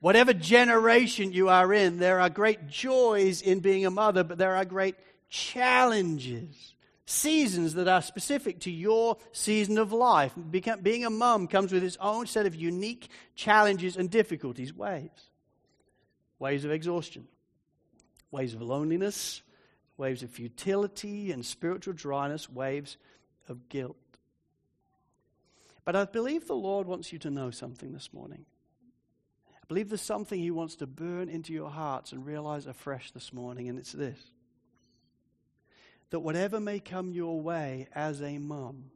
Whatever 0.01 0.33
generation 0.33 1.33
you 1.33 1.51
are 1.51 1.73
in, 1.75 1.99
there 1.99 2.21
are 2.21 2.31
great 2.31 2.67
joys 2.67 3.43
in 3.43 3.61
being 3.61 3.85
a 3.85 3.91
mother, 3.91 4.25
but 4.25 4.39
there 4.39 4.57
are 4.57 4.65
great 4.65 4.97
challenges, 5.29 6.75
seasons 7.05 7.75
that 7.75 7.87
are 7.87 8.01
specific 8.01 8.61
to 8.61 8.71
your 8.71 9.19
season 9.33 9.77
of 9.77 9.93
life. 9.93 10.33
Being 10.83 11.05
a 11.05 11.11
mum 11.11 11.47
comes 11.47 11.71
with 11.71 11.85
its 11.85 11.99
own 12.01 12.27
set 12.27 12.47
of 12.47 12.55
unique 12.55 13.09
challenges 13.35 13.97
and 13.97 14.11
difficulties, 14.11 14.75
waves. 14.75 15.29
Waves 16.39 16.65
of 16.65 16.71
exhaustion, 16.71 17.29
waves 18.31 18.55
of 18.55 18.63
loneliness, 18.63 19.43
waves 19.99 20.23
of 20.23 20.31
futility 20.31 21.31
and 21.31 21.45
spiritual 21.45 21.93
dryness, 21.93 22.49
waves 22.49 22.97
of 23.49 23.69
guilt. 23.69 23.97
But 25.85 25.95
I 25.95 26.07
believe 26.07 26.47
the 26.47 26.55
Lord 26.55 26.87
wants 26.87 27.13
you 27.13 27.19
to 27.19 27.31
know 27.31 27.51
something 27.51 27.93
this 27.93 28.15
morning. 28.15 28.47
Believe 29.71 29.89
there's 29.89 30.01
something 30.01 30.41
He 30.41 30.51
wants 30.51 30.75
to 30.77 30.87
burn 30.89 31.29
into 31.29 31.53
your 31.53 31.71
hearts 31.71 32.11
and 32.11 32.27
realize 32.27 32.67
afresh 32.67 33.13
this 33.13 33.33
morning, 33.33 33.69
and 33.69 33.79
it's 33.79 33.93
this 33.93 34.19
that 36.11 36.19
whatever 36.19 36.59
may 36.59 36.81
come 36.81 37.13
your 37.13 37.41
way 37.41 37.87
as 37.95 38.21
a 38.21 38.39
mum, 38.39 38.91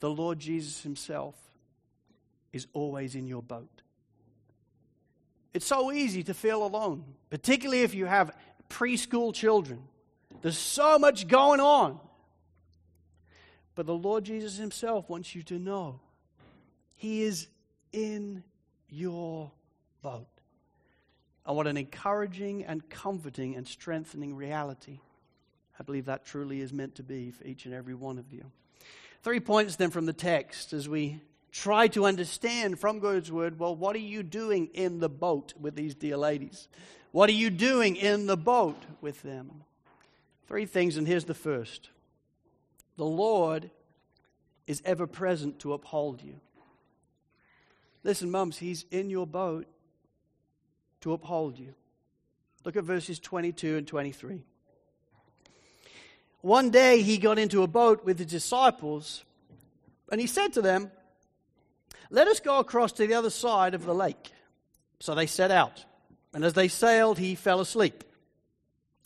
the 0.00 0.08
Lord 0.08 0.38
Jesus 0.38 0.82
Himself 0.82 1.34
is 2.50 2.66
always 2.72 3.14
in 3.14 3.26
your 3.26 3.42
boat. 3.42 3.82
It's 5.52 5.66
so 5.66 5.92
easy 5.92 6.22
to 6.22 6.32
feel 6.32 6.64
alone, 6.64 7.04
particularly 7.28 7.82
if 7.82 7.94
you 7.94 8.06
have 8.06 8.34
preschool 8.70 9.34
children. 9.34 9.82
There's 10.40 10.56
so 10.56 10.98
much 10.98 11.28
going 11.28 11.60
on. 11.60 12.00
But 13.74 13.84
the 13.84 13.92
Lord 13.92 14.24
Jesus 14.24 14.56
Himself 14.56 15.10
wants 15.10 15.34
you 15.34 15.42
to 15.42 15.58
know 15.58 16.00
He 16.94 17.22
is 17.22 17.48
in 17.92 18.42
your 18.88 19.50
boat. 20.02 20.26
And 21.44 21.56
what 21.56 21.66
an 21.66 21.76
encouraging 21.76 22.64
and 22.64 22.88
comforting 22.88 23.54
and 23.54 23.66
strengthening 23.66 24.34
reality. 24.34 25.00
I 25.78 25.82
believe 25.82 26.06
that 26.06 26.24
truly 26.24 26.60
is 26.60 26.72
meant 26.72 26.96
to 26.96 27.02
be 27.02 27.30
for 27.30 27.44
each 27.44 27.66
and 27.66 27.74
every 27.74 27.94
one 27.94 28.18
of 28.18 28.32
you. 28.32 28.44
Three 29.22 29.40
points 29.40 29.76
then 29.76 29.90
from 29.90 30.06
the 30.06 30.12
text 30.12 30.72
as 30.72 30.88
we 30.88 31.20
try 31.52 31.88
to 31.88 32.04
understand 32.04 32.78
from 32.78 32.98
God's 32.98 33.30
word 33.30 33.58
well, 33.58 33.74
what 33.74 33.96
are 33.96 34.00
you 34.00 34.22
doing 34.22 34.66
in 34.74 35.00
the 35.00 35.08
boat 35.08 35.54
with 35.58 35.74
these 35.74 35.94
dear 35.94 36.16
ladies? 36.16 36.68
What 37.12 37.30
are 37.30 37.34
you 37.34 37.50
doing 37.50 37.96
in 37.96 38.26
the 38.26 38.36
boat 38.36 38.82
with 39.00 39.22
them? 39.22 39.62
Three 40.48 40.66
things, 40.66 40.96
and 40.96 41.06
here's 41.06 41.24
the 41.24 41.34
first 41.34 41.90
the 42.96 43.04
Lord 43.04 43.70
is 44.66 44.82
ever 44.84 45.06
present 45.06 45.60
to 45.60 45.72
uphold 45.72 46.22
you. 46.22 46.40
Listen, 48.06 48.30
mums, 48.30 48.56
He's 48.56 48.84
in 48.92 49.10
your 49.10 49.26
boat 49.26 49.66
to 51.00 51.12
uphold 51.12 51.58
you. 51.58 51.74
Look 52.64 52.76
at 52.76 52.84
verses 52.84 53.18
22 53.18 53.78
and 53.78 53.86
23. 53.86 54.42
One 56.40 56.70
day 56.70 57.02
he 57.02 57.18
got 57.18 57.36
into 57.36 57.64
a 57.64 57.66
boat 57.66 58.04
with 58.04 58.18
his 58.18 58.28
disciples, 58.28 59.24
and 60.12 60.20
he 60.20 60.28
said 60.28 60.52
to 60.52 60.62
them, 60.62 60.92
Let 62.08 62.28
us 62.28 62.38
go 62.38 62.60
across 62.60 62.92
to 62.92 63.06
the 63.08 63.14
other 63.14 63.30
side 63.30 63.74
of 63.74 63.84
the 63.84 63.94
lake. 63.94 64.30
So 65.00 65.16
they 65.16 65.26
set 65.26 65.50
out. 65.50 65.84
And 66.32 66.44
as 66.44 66.52
they 66.52 66.68
sailed, 66.68 67.18
he 67.18 67.34
fell 67.34 67.60
asleep. 67.60 68.04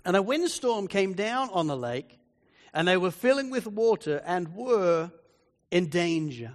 And 0.05 0.15
a 0.15 0.21
windstorm 0.21 0.89
came 0.89 1.15
down 1.15 1.49
on 1.55 1.69
the 1.69 1.77
lake, 1.77 2.19
and 2.75 2.87
they 2.87 2.99
were 2.99 3.11
filling 3.11 3.49
with 3.49 3.67
water 3.67 4.21
and 4.27 4.55
were 4.55 5.11
in 5.71 5.89
danger. 5.89 6.53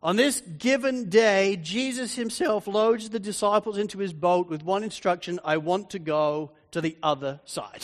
On 0.00 0.14
this 0.14 0.40
given 0.40 1.08
day, 1.08 1.58
Jesus 1.60 2.14
himself 2.14 2.68
loads 2.68 3.10
the 3.10 3.18
disciples 3.18 3.78
into 3.78 3.98
his 3.98 4.12
boat 4.12 4.48
with 4.48 4.62
one 4.62 4.84
instruction 4.84 5.40
I 5.44 5.56
want 5.56 5.90
to 5.90 5.98
go 5.98 6.52
to 6.70 6.80
the 6.80 6.96
other 7.02 7.40
side. 7.44 7.82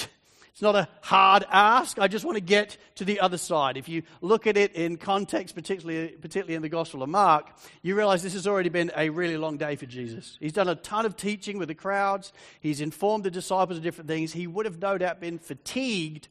It's 0.52 0.62
not 0.62 0.76
a 0.76 0.88
hard 1.00 1.44
ask. 1.50 1.98
I 1.98 2.06
just 2.06 2.24
want 2.24 2.36
to 2.36 2.40
get 2.40 2.76
to 2.94 3.04
the 3.04 3.18
other 3.18 3.38
side. 3.38 3.76
If 3.76 3.88
you 3.88 4.04
look 4.20 4.46
at 4.46 4.56
it 4.56 4.76
in 4.76 4.96
context, 4.98 5.56
particularly, 5.56 6.10
particularly 6.10 6.54
in 6.54 6.62
the 6.62 6.68
Gospel 6.68 7.02
of 7.02 7.08
Mark, 7.08 7.50
you 7.82 7.96
realize 7.96 8.22
this 8.22 8.34
has 8.34 8.46
already 8.46 8.68
been 8.68 8.92
a 8.96 9.08
really 9.08 9.36
long 9.36 9.56
day 9.56 9.74
for 9.74 9.86
Jesus. 9.86 10.36
He's 10.38 10.52
done 10.52 10.68
a 10.68 10.76
ton 10.76 11.06
of 11.06 11.16
teaching 11.16 11.58
with 11.58 11.66
the 11.66 11.74
crowds, 11.74 12.32
he's 12.60 12.80
informed 12.80 13.24
the 13.24 13.32
disciples 13.32 13.78
of 13.78 13.82
different 13.82 14.06
things. 14.06 14.32
He 14.32 14.46
would 14.46 14.66
have 14.66 14.80
no 14.80 14.96
doubt 14.96 15.20
been 15.20 15.40
fatigued. 15.40 16.28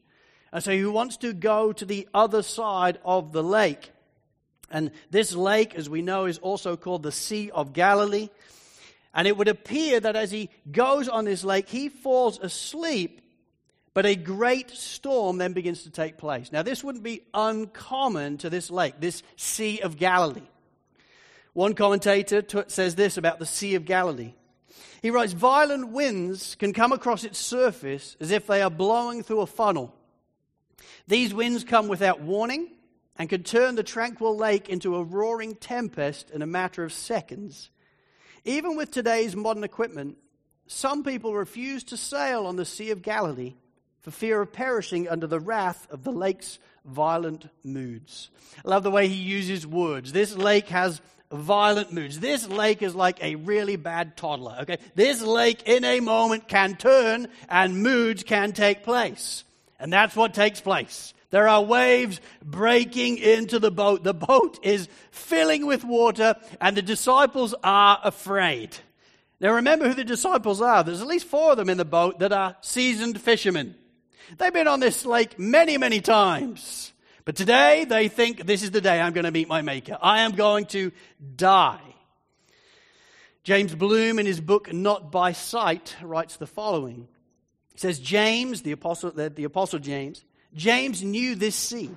And 0.50 0.64
so 0.64 0.70
he 0.70 0.86
wants 0.86 1.18
to 1.18 1.34
go 1.34 1.74
to 1.74 1.84
the 1.84 2.08
other 2.14 2.42
side 2.42 3.00
of 3.04 3.32
the 3.32 3.42
lake. 3.42 3.90
And 4.70 4.90
this 5.10 5.34
lake, 5.34 5.74
as 5.74 5.88
we 5.88 6.02
know, 6.02 6.24
is 6.26 6.38
also 6.38 6.76
called 6.76 7.02
the 7.02 7.12
Sea 7.12 7.50
of 7.50 7.72
Galilee. 7.72 8.28
And 9.14 9.28
it 9.28 9.36
would 9.36 9.48
appear 9.48 10.00
that 10.00 10.16
as 10.16 10.30
he 10.30 10.50
goes 10.70 11.08
on 11.08 11.24
this 11.24 11.44
lake, 11.44 11.68
he 11.68 11.88
falls 11.88 12.38
asleep 12.40 13.20
but 13.94 14.06
a 14.06 14.16
great 14.16 14.70
storm 14.70 15.38
then 15.38 15.52
begins 15.52 15.84
to 15.84 15.90
take 15.90 16.18
place. 16.18 16.50
Now, 16.50 16.62
this 16.62 16.82
wouldn't 16.82 17.04
be 17.04 17.22
uncommon 17.32 18.38
to 18.38 18.50
this 18.50 18.68
lake, 18.68 18.94
this 18.98 19.22
Sea 19.36 19.80
of 19.80 19.96
Galilee. 19.96 20.42
One 21.52 21.74
commentator 21.74 22.42
t- 22.42 22.62
says 22.66 22.96
this 22.96 23.16
about 23.16 23.38
the 23.38 23.46
Sea 23.46 23.76
of 23.76 23.84
Galilee. 23.84 24.34
He 25.00 25.10
writes 25.10 25.32
Violent 25.32 25.90
winds 25.90 26.56
can 26.56 26.72
come 26.72 26.90
across 26.90 27.22
its 27.22 27.38
surface 27.38 28.16
as 28.18 28.32
if 28.32 28.48
they 28.48 28.62
are 28.62 28.70
blowing 28.70 29.22
through 29.22 29.42
a 29.42 29.46
funnel. 29.46 29.94
These 31.06 31.32
winds 31.32 31.62
come 31.62 31.86
without 31.86 32.20
warning 32.20 32.70
and 33.16 33.28
could 33.28 33.46
turn 33.46 33.74
the 33.74 33.82
tranquil 33.82 34.36
lake 34.36 34.68
into 34.68 34.96
a 34.96 35.02
roaring 35.02 35.54
tempest 35.54 36.30
in 36.30 36.42
a 36.42 36.46
matter 36.46 36.84
of 36.84 36.92
seconds. 36.92 37.70
Even 38.44 38.76
with 38.76 38.90
today's 38.90 39.36
modern 39.36 39.64
equipment, 39.64 40.18
some 40.66 41.04
people 41.04 41.34
refuse 41.34 41.84
to 41.84 41.96
sail 41.96 42.46
on 42.46 42.56
the 42.56 42.64
Sea 42.64 42.90
of 42.90 43.02
Galilee 43.02 43.54
for 44.00 44.10
fear 44.10 44.40
of 44.40 44.52
perishing 44.52 45.08
under 45.08 45.26
the 45.26 45.40
wrath 45.40 45.86
of 45.90 46.04
the 46.04 46.12
lake's 46.12 46.58
violent 46.84 47.48
moods. 47.62 48.30
I 48.64 48.68
love 48.68 48.82
the 48.82 48.90
way 48.90 49.08
he 49.08 49.14
uses 49.14 49.66
words. 49.66 50.12
This 50.12 50.36
lake 50.36 50.68
has 50.68 51.00
violent 51.32 51.92
moods. 51.92 52.20
This 52.20 52.46
lake 52.48 52.82
is 52.82 52.94
like 52.94 53.22
a 53.22 53.36
really 53.36 53.76
bad 53.76 54.16
toddler, 54.16 54.58
okay? 54.62 54.78
This 54.94 55.22
lake 55.22 55.62
in 55.66 55.84
a 55.84 56.00
moment 56.00 56.48
can 56.48 56.76
turn 56.76 57.28
and 57.48 57.82
moods 57.82 58.22
can 58.22 58.52
take 58.52 58.82
place. 58.82 59.44
And 59.78 59.92
that's 59.92 60.16
what 60.16 60.34
takes 60.34 60.60
place. 60.60 61.14
There 61.30 61.48
are 61.48 61.62
waves 61.62 62.20
breaking 62.44 63.18
into 63.18 63.58
the 63.58 63.70
boat. 63.70 64.04
The 64.04 64.14
boat 64.14 64.60
is 64.62 64.88
filling 65.10 65.66
with 65.66 65.82
water 65.82 66.36
and 66.60 66.76
the 66.76 66.82
disciples 66.82 67.54
are 67.64 67.98
afraid. 68.04 68.76
Now 69.40 69.54
remember 69.54 69.88
who 69.88 69.94
the 69.94 70.04
disciples 70.04 70.60
are. 70.60 70.84
There's 70.84 71.00
at 71.00 71.08
least 71.08 71.26
four 71.26 71.50
of 71.50 71.56
them 71.56 71.68
in 71.68 71.76
the 71.76 71.84
boat 71.84 72.20
that 72.20 72.32
are 72.32 72.56
seasoned 72.60 73.20
fishermen. 73.20 73.74
They've 74.38 74.52
been 74.52 74.68
on 74.68 74.80
this 74.80 75.04
lake 75.04 75.38
many, 75.38 75.76
many 75.76 76.00
times. 76.00 76.92
But 77.24 77.36
today 77.36 77.84
they 77.84 78.08
think 78.08 78.46
this 78.46 78.62
is 78.62 78.70
the 78.70 78.80
day 78.80 79.00
I'm 79.00 79.12
going 79.12 79.24
to 79.24 79.30
meet 79.30 79.48
my 79.48 79.60
Maker. 79.60 79.98
I 80.00 80.20
am 80.20 80.32
going 80.32 80.66
to 80.66 80.92
die. 81.34 81.80
James 83.42 83.74
Bloom, 83.74 84.18
in 84.18 84.26
his 84.26 84.40
book 84.40 84.72
Not 84.72 85.10
by 85.10 85.32
Sight, 85.32 85.96
writes 86.00 86.36
the 86.36 86.46
following. 86.46 87.08
Says, 87.76 87.98
James, 87.98 88.62
the 88.62 88.72
apostle, 88.72 89.10
the 89.10 89.44
apostle 89.44 89.78
James, 89.78 90.24
James 90.54 91.02
knew 91.02 91.34
this 91.34 91.56
sea. 91.56 91.90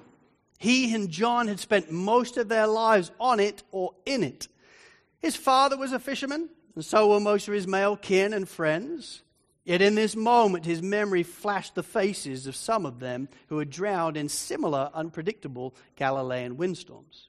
He 0.57 0.93
and 0.95 1.09
John 1.09 1.47
had 1.47 1.59
spent 1.59 1.91
most 1.91 2.37
of 2.37 2.49
their 2.49 2.65
lives 2.65 3.11
on 3.19 3.39
it 3.39 3.63
or 3.71 3.93
in 4.05 4.23
it. 4.23 4.47
His 5.19 5.35
father 5.35 5.77
was 5.77 5.93
a 5.93 5.99
fisherman, 5.99 6.49
and 6.75 6.83
so 6.83 7.09
were 7.09 7.19
most 7.19 7.47
of 7.47 7.53
his 7.53 7.67
male 7.67 7.95
kin 7.95 8.33
and 8.33 8.49
friends. 8.49 9.21
Yet 9.65 9.81
in 9.81 9.95
this 9.95 10.15
moment, 10.15 10.65
his 10.65 10.81
memory 10.81 11.23
flashed 11.23 11.75
the 11.75 11.83
faces 11.83 12.47
of 12.47 12.55
some 12.55 12.85
of 12.85 12.99
them 12.99 13.27
who 13.47 13.59
had 13.59 13.69
drowned 13.69 14.15
in 14.15 14.29
similar 14.29 14.89
unpredictable 14.93 15.75
Galilean 15.95 16.57
windstorms. 16.57 17.27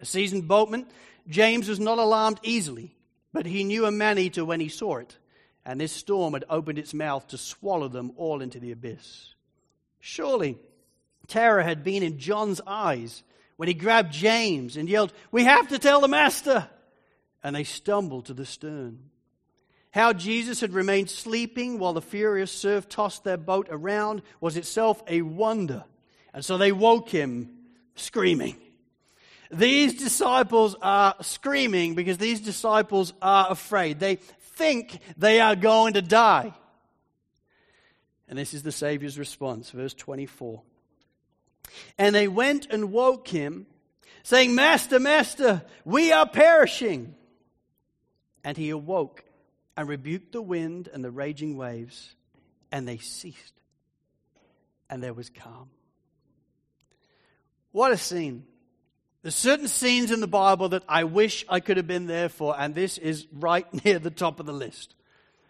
A 0.00 0.04
seasoned 0.04 0.48
boatman, 0.48 0.86
James 1.28 1.68
was 1.68 1.80
not 1.80 1.98
alarmed 1.98 2.40
easily, 2.42 2.94
but 3.32 3.46
he 3.46 3.64
knew 3.64 3.86
a 3.86 3.90
man 3.90 4.18
eater 4.18 4.44
when 4.44 4.60
he 4.60 4.68
saw 4.68 4.96
it, 4.96 5.16
and 5.66 5.80
this 5.80 5.92
storm 5.92 6.34
had 6.34 6.44
opened 6.48 6.78
its 6.78 6.94
mouth 6.94 7.26
to 7.26 7.36
swallow 7.36 7.88
them 7.88 8.12
all 8.16 8.40
into 8.40 8.60
the 8.60 8.70
abyss. 8.70 9.34
Surely, 9.98 10.56
terror 11.26 11.60
had 11.60 11.82
been 11.82 12.04
in 12.04 12.18
John's 12.20 12.60
eyes 12.64 13.24
when 13.56 13.66
he 13.66 13.74
grabbed 13.74 14.12
James 14.12 14.76
and 14.76 14.88
yelled, 14.88 15.12
We 15.32 15.42
have 15.42 15.68
to 15.68 15.80
tell 15.80 16.00
the 16.00 16.08
master! 16.08 16.68
And 17.42 17.54
they 17.54 17.64
stumbled 17.64 18.26
to 18.26 18.34
the 18.34 18.46
stern. 18.46 19.10
How 19.90 20.12
Jesus 20.12 20.60
had 20.60 20.72
remained 20.72 21.10
sleeping 21.10 21.80
while 21.80 21.94
the 21.94 22.02
furious 22.02 22.52
surf 22.52 22.88
tossed 22.88 23.24
their 23.24 23.36
boat 23.36 23.66
around 23.68 24.22
was 24.40 24.56
itself 24.56 25.02
a 25.08 25.22
wonder. 25.22 25.84
And 26.32 26.44
so 26.44 26.58
they 26.58 26.70
woke 26.70 27.08
him 27.08 27.50
screaming. 27.96 28.56
These 29.50 29.94
disciples 29.94 30.76
are 30.82 31.14
screaming 31.22 31.94
because 31.94 32.18
these 32.18 32.40
disciples 32.40 33.12
are 33.22 33.50
afraid. 33.50 34.00
They 34.00 34.18
think 34.56 34.98
they 35.16 35.40
are 35.40 35.54
going 35.54 35.94
to 35.94 36.02
die. 36.02 36.52
And 38.28 38.38
this 38.38 38.54
is 38.54 38.62
the 38.62 38.72
Savior's 38.72 39.18
response, 39.18 39.70
verse 39.70 39.94
24. 39.94 40.62
And 41.98 42.14
they 42.14 42.26
went 42.26 42.66
and 42.70 42.90
woke 42.90 43.28
him, 43.28 43.66
saying, 44.22 44.54
Master, 44.54 44.98
Master, 44.98 45.62
we 45.84 46.10
are 46.10 46.26
perishing. 46.26 47.14
And 48.42 48.56
he 48.56 48.70
awoke 48.70 49.24
and 49.76 49.88
rebuked 49.88 50.32
the 50.32 50.42
wind 50.42 50.88
and 50.92 51.04
the 51.04 51.10
raging 51.10 51.56
waves, 51.56 52.14
and 52.72 52.88
they 52.88 52.98
ceased. 52.98 53.52
And 54.88 55.02
there 55.02 55.14
was 55.14 55.30
calm. 55.30 55.68
What 57.72 57.92
a 57.92 57.96
scene. 57.96 58.46
There's 59.26 59.34
certain 59.34 59.66
scenes 59.66 60.12
in 60.12 60.20
the 60.20 60.28
Bible 60.28 60.68
that 60.68 60.84
I 60.88 61.02
wish 61.02 61.44
I 61.48 61.58
could 61.58 61.78
have 61.78 61.88
been 61.88 62.06
there 62.06 62.28
for, 62.28 62.54
and 62.56 62.76
this 62.76 62.96
is 62.96 63.26
right 63.32 63.66
near 63.84 63.98
the 63.98 64.08
top 64.08 64.38
of 64.38 64.46
the 64.46 64.52
list. 64.52 64.94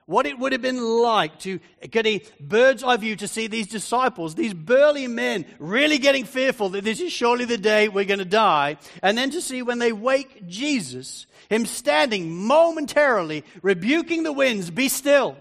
What 0.07 0.25
it 0.25 0.39
would 0.39 0.53
have 0.53 0.63
been 0.63 0.83
like 0.83 1.39
to 1.41 1.61
get 1.91 2.07
a 2.07 2.23
bird's 2.41 2.83
eye 2.83 2.97
view 2.97 3.17
to 3.17 3.29
see 3.29 3.49
these 3.49 3.67
disciples, 3.67 4.35
these 4.35 4.55
burly 4.55 5.09
men, 5.09 5.45
really 5.59 5.99
getting 5.99 6.25
fearful 6.25 6.71
that 6.71 6.85
this 6.85 7.03
is 7.03 7.13
surely 7.13 7.45
the 7.45 7.59
day 7.59 7.91
we're 7.91 8.07
going 8.07 8.19
to 8.19 8.25
die. 8.25 8.79
And 9.03 9.19
then 9.19 9.29
to 9.33 9.43
see 9.43 9.61
when 9.61 9.79
they 9.79 9.93
wake 9.93 10.49
Jesus, 10.49 11.27
him 11.51 11.67
standing 11.67 12.35
momentarily, 12.35 13.45
rebuking 13.61 14.23
the 14.23 14.33
winds, 14.33 14.71
be 14.71 14.89
still. 14.89 15.37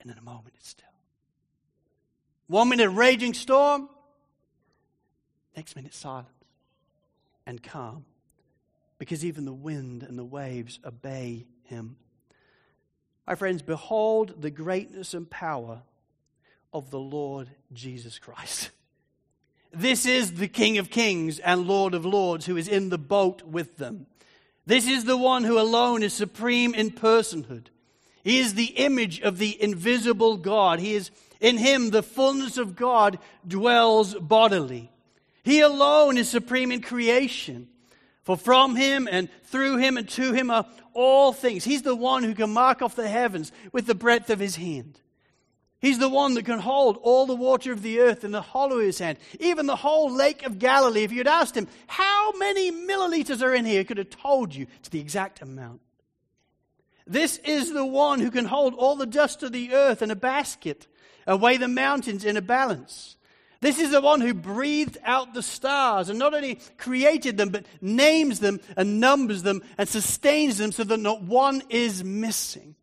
And 0.00 0.10
in 0.10 0.16
a 0.16 0.22
moment, 0.22 0.54
it's 0.56 0.70
still. 0.70 0.86
One 2.46 2.70
minute, 2.70 2.88
raging 2.88 3.34
storm. 3.34 3.90
Next 5.56 5.76
minute, 5.76 5.94
silence 5.94 6.28
and 7.46 7.62
calm. 7.62 8.04
Because 8.98 9.24
even 9.24 9.44
the 9.44 9.52
wind 9.52 10.02
and 10.02 10.18
the 10.18 10.24
waves 10.24 10.78
obey 10.84 11.46
him. 11.64 11.96
My 13.26 13.34
friends, 13.34 13.62
behold 13.62 14.40
the 14.40 14.50
greatness 14.50 15.14
and 15.14 15.28
power 15.28 15.82
of 16.72 16.90
the 16.90 16.98
Lord 16.98 17.48
Jesus 17.72 18.18
Christ. 18.18 18.70
This 19.76 20.06
is 20.06 20.34
the 20.34 20.46
King 20.46 20.78
of 20.78 20.88
Kings 20.88 21.40
and 21.40 21.66
Lord 21.66 21.94
of 21.94 22.06
Lords 22.06 22.46
who 22.46 22.56
is 22.56 22.68
in 22.68 22.90
the 22.90 22.98
boat 22.98 23.42
with 23.42 23.76
them. 23.76 24.06
This 24.66 24.86
is 24.86 25.04
the 25.04 25.16
one 25.16 25.42
who 25.42 25.58
alone 25.58 26.04
is 26.04 26.14
supreme 26.14 26.74
in 26.74 26.92
personhood. 26.92 27.66
He 28.22 28.38
is 28.38 28.54
the 28.54 28.66
image 28.66 29.20
of 29.20 29.38
the 29.38 29.60
invisible 29.60 30.36
God. 30.36 30.78
He 30.78 30.94
is 30.94 31.10
in 31.40 31.58
him 31.58 31.90
the 31.90 32.04
fullness 32.04 32.56
of 32.56 32.76
God 32.76 33.18
dwells 33.48 34.14
bodily. 34.14 34.92
He 35.44 35.60
alone 35.60 36.16
is 36.16 36.28
supreme 36.28 36.72
in 36.72 36.80
creation. 36.80 37.68
For 38.22 38.36
from 38.36 38.74
him 38.74 39.06
and 39.10 39.28
through 39.44 39.76
him 39.76 39.98
and 39.98 40.08
to 40.10 40.32
him 40.32 40.50
are 40.50 40.66
all 40.94 41.32
things. 41.32 41.62
He's 41.62 41.82
the 41.82 41.94
one 41.94 42.24
who 42.24 42.34
can 42.34 42.50
mark 42.50 42.80
off 42.80 42.96
the 42.96 43.06
heavens 43.06 43.52
with 43.70 43.86
the 43.86 43.94
breadth 43.94 44.30
of 44.30 44.40
his 44.40 44.56
hand. 44.56 44.98
He's 45.78 45.98
the 45.98 46.08
one 46.08 46.32
that 46.34 46.46
can 46.46 46.60
hold 46.60 46.96
all 47.02 47.26
the 47.26 47.36
water 47.36 47.70
of 47.70 47.82
the 47.82 48.00
earth 48.00 48.24
in 48.24 48.30
the 48.30 48.40
hollow 48.40 48.78
of 48.78 48.86
his 48.86 48.98
hand. 48.98 49.18
Even 49.38 49.66
the 49.66 49.76
whole 49.76 50.10
lake 50.10 50.46
of 50.46 50.58
Galilee, 50.58 51.04
if 51.04 51.12
you'd 51.12 51.28
asked 51.28 51.54
him, 51.54 51.68
how 51.86 52.32
many 52.38 52.72
milliliters 52.72 53.42
are 53.42 53.54
in 53.54 53.66
here, 53.66 53.80
he 53.80 53.84
could 53.84 53.98
have 53.98 54.08
told 54.08 54.54
you 54.54 54.66
to 54.84 54.90
the 54.90 55.00
exact 55.00 55.42
amount. 55.42 55.82
This 57.06 57.36
is 57.44 57.70
the 57.70 57.84
one 57.84 58.20
who 58.20 58.30
can 58.30 58.46
hold 58.46 58.72
all 58.72 58.96
the 58.96 59.04
dust 59.04 59.42
of 59.42 59.52
the 59.52 59.74
earth 59.74 60.00
in 60.00 60.10
a 60.10 60.16
basket, 60.16 60.86
and 61.26 61.42
weigh 61.42 61.58
the 61.58 61.68
mountains 61.68 62.24
in 62.24 62.38
a 62.38 62.42
balance. 62.42 63.16
This 63.60 63.78
is 63.78 63.90
the 63.90 64.00
one 64.00 64.20
who 64.20 64.34
breathed 64.34 64.98
out 65.04 65.32
the 65.32 65.42
stars 65.42 66.08
and 66.08 66.18
not 66.18 66.34
only 66.34 66.58
created 66.76 67.36
them, 67.36 67.48
but 67.48 67.64
names 67.80 68.40
them 68.40 68.60
and 68.76 69.00
numbers 69.00 69.42
them 69.42 69.62
and 69.78 69.88
sustains 69.88 70.58
them 70.58 70.72
so 70.72 70.84
that 70.84 70.98
not 70.98 71.22
one 71.22 71.62
is 71.70 72.04
missing. 72.04 72.74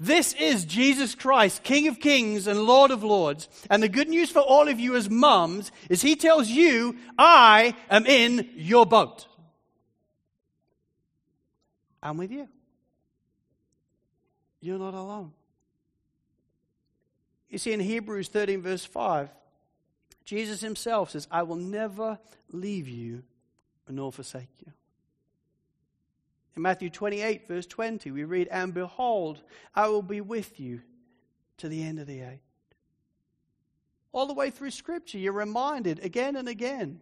This 0.00 0.32
is 0.34 0.64
Jesus 0.64 1.14
Christ, 1.14 1.62
King 1.62 1.88
of 1.88 2.00
Kings 2.00 2.46
and 2.46 2.64
Lord 2.64 2.90
of 2.90 3.04
Lords. 3.04 3.48
And 3.70 3.82
the 3.82 3.88
good 3.88 4.08
news 4.08 4.30
for 4.30 4.40
all 4.40 4.68
of 4.68 4.80
you 4.80 4.96
as 4.96 5.08
mums 5.08 5.70
is 5.88 6.02
he 6.02 6.16
tells 6.16 6.48
you, 6.48 6.96
I 7.18 7.74
am 7.90 8.06
in 8.06 8.50
your 8.56 8.86
boat. 8.86 9.26
I'm 12.02 12.16
with 12.16 12.32
you. 12.32 12.48
You're 14.60 14.78
not 14.78 14.94
alone. 14.94 15.32
You 17.48 17.58
see, 17.58 17.72
in 17.72 17.80
Hebrews 17.80 18.28
13, 18.28 18.62
verse 18.62 18.84
5, 18.84 19.28
Jesus 20.24 20.60
himself 20.60 21.10
says, 21.10 21.28
I 21.30 21.42
will 21.42 21.56
never 21.56 22.18
leave 22.50 22.88
you 22.88 23.22
nor 23.88 24.10
forsake 24.10 24.48
you. 24.64 24.72
In 26.56 26.62
Matthew 26.62 26.88
28, 26.88 27.48
verse 27.48 27.66
20, 27.66 28.10
we 28.10 28.24
read, 28.24 28.48
And 28.50 28.72
behold, 28.72 29.42
I 29.74 29.88
will 29.88 30.02
be 30.02 30.20
with 30.20 30.60
you 30.60 30.80
to 31.58 31.68
the 31.68 31.82
end 31.82 31.98
of 31.98 32.06
the 32.06 32.20
age. 32.20 32.40
All 34.12 34.26
the 34.26 34.34
way 34.34 34.50
through 34.50 34.70
Scripture, 34.70 35.18
you're 35.18 35.32
reminded 35.32 36.02
again 36.04 36.36
and 36.36 36.48
again 36.48 37.00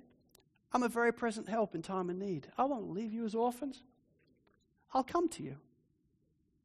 I'm 0.72 0.82
a 0.82 0.88
very 0.88 1.12
present 1.12 1.48
help 1.48 1.74
in 1.74 1.82
time 1.82 2.08
of 2.08 2.16
need. 2.16 2.48
I 2.56 2.64
won't 2.64 2.90
leave 2.90 3.12
you 3.12 3.26
as 3.26 3.34
orphans, 3.34 3.82
I'll 4.94 5.04
come 5.04 5.28
to 5.30 5.42
you. 5.42 5.56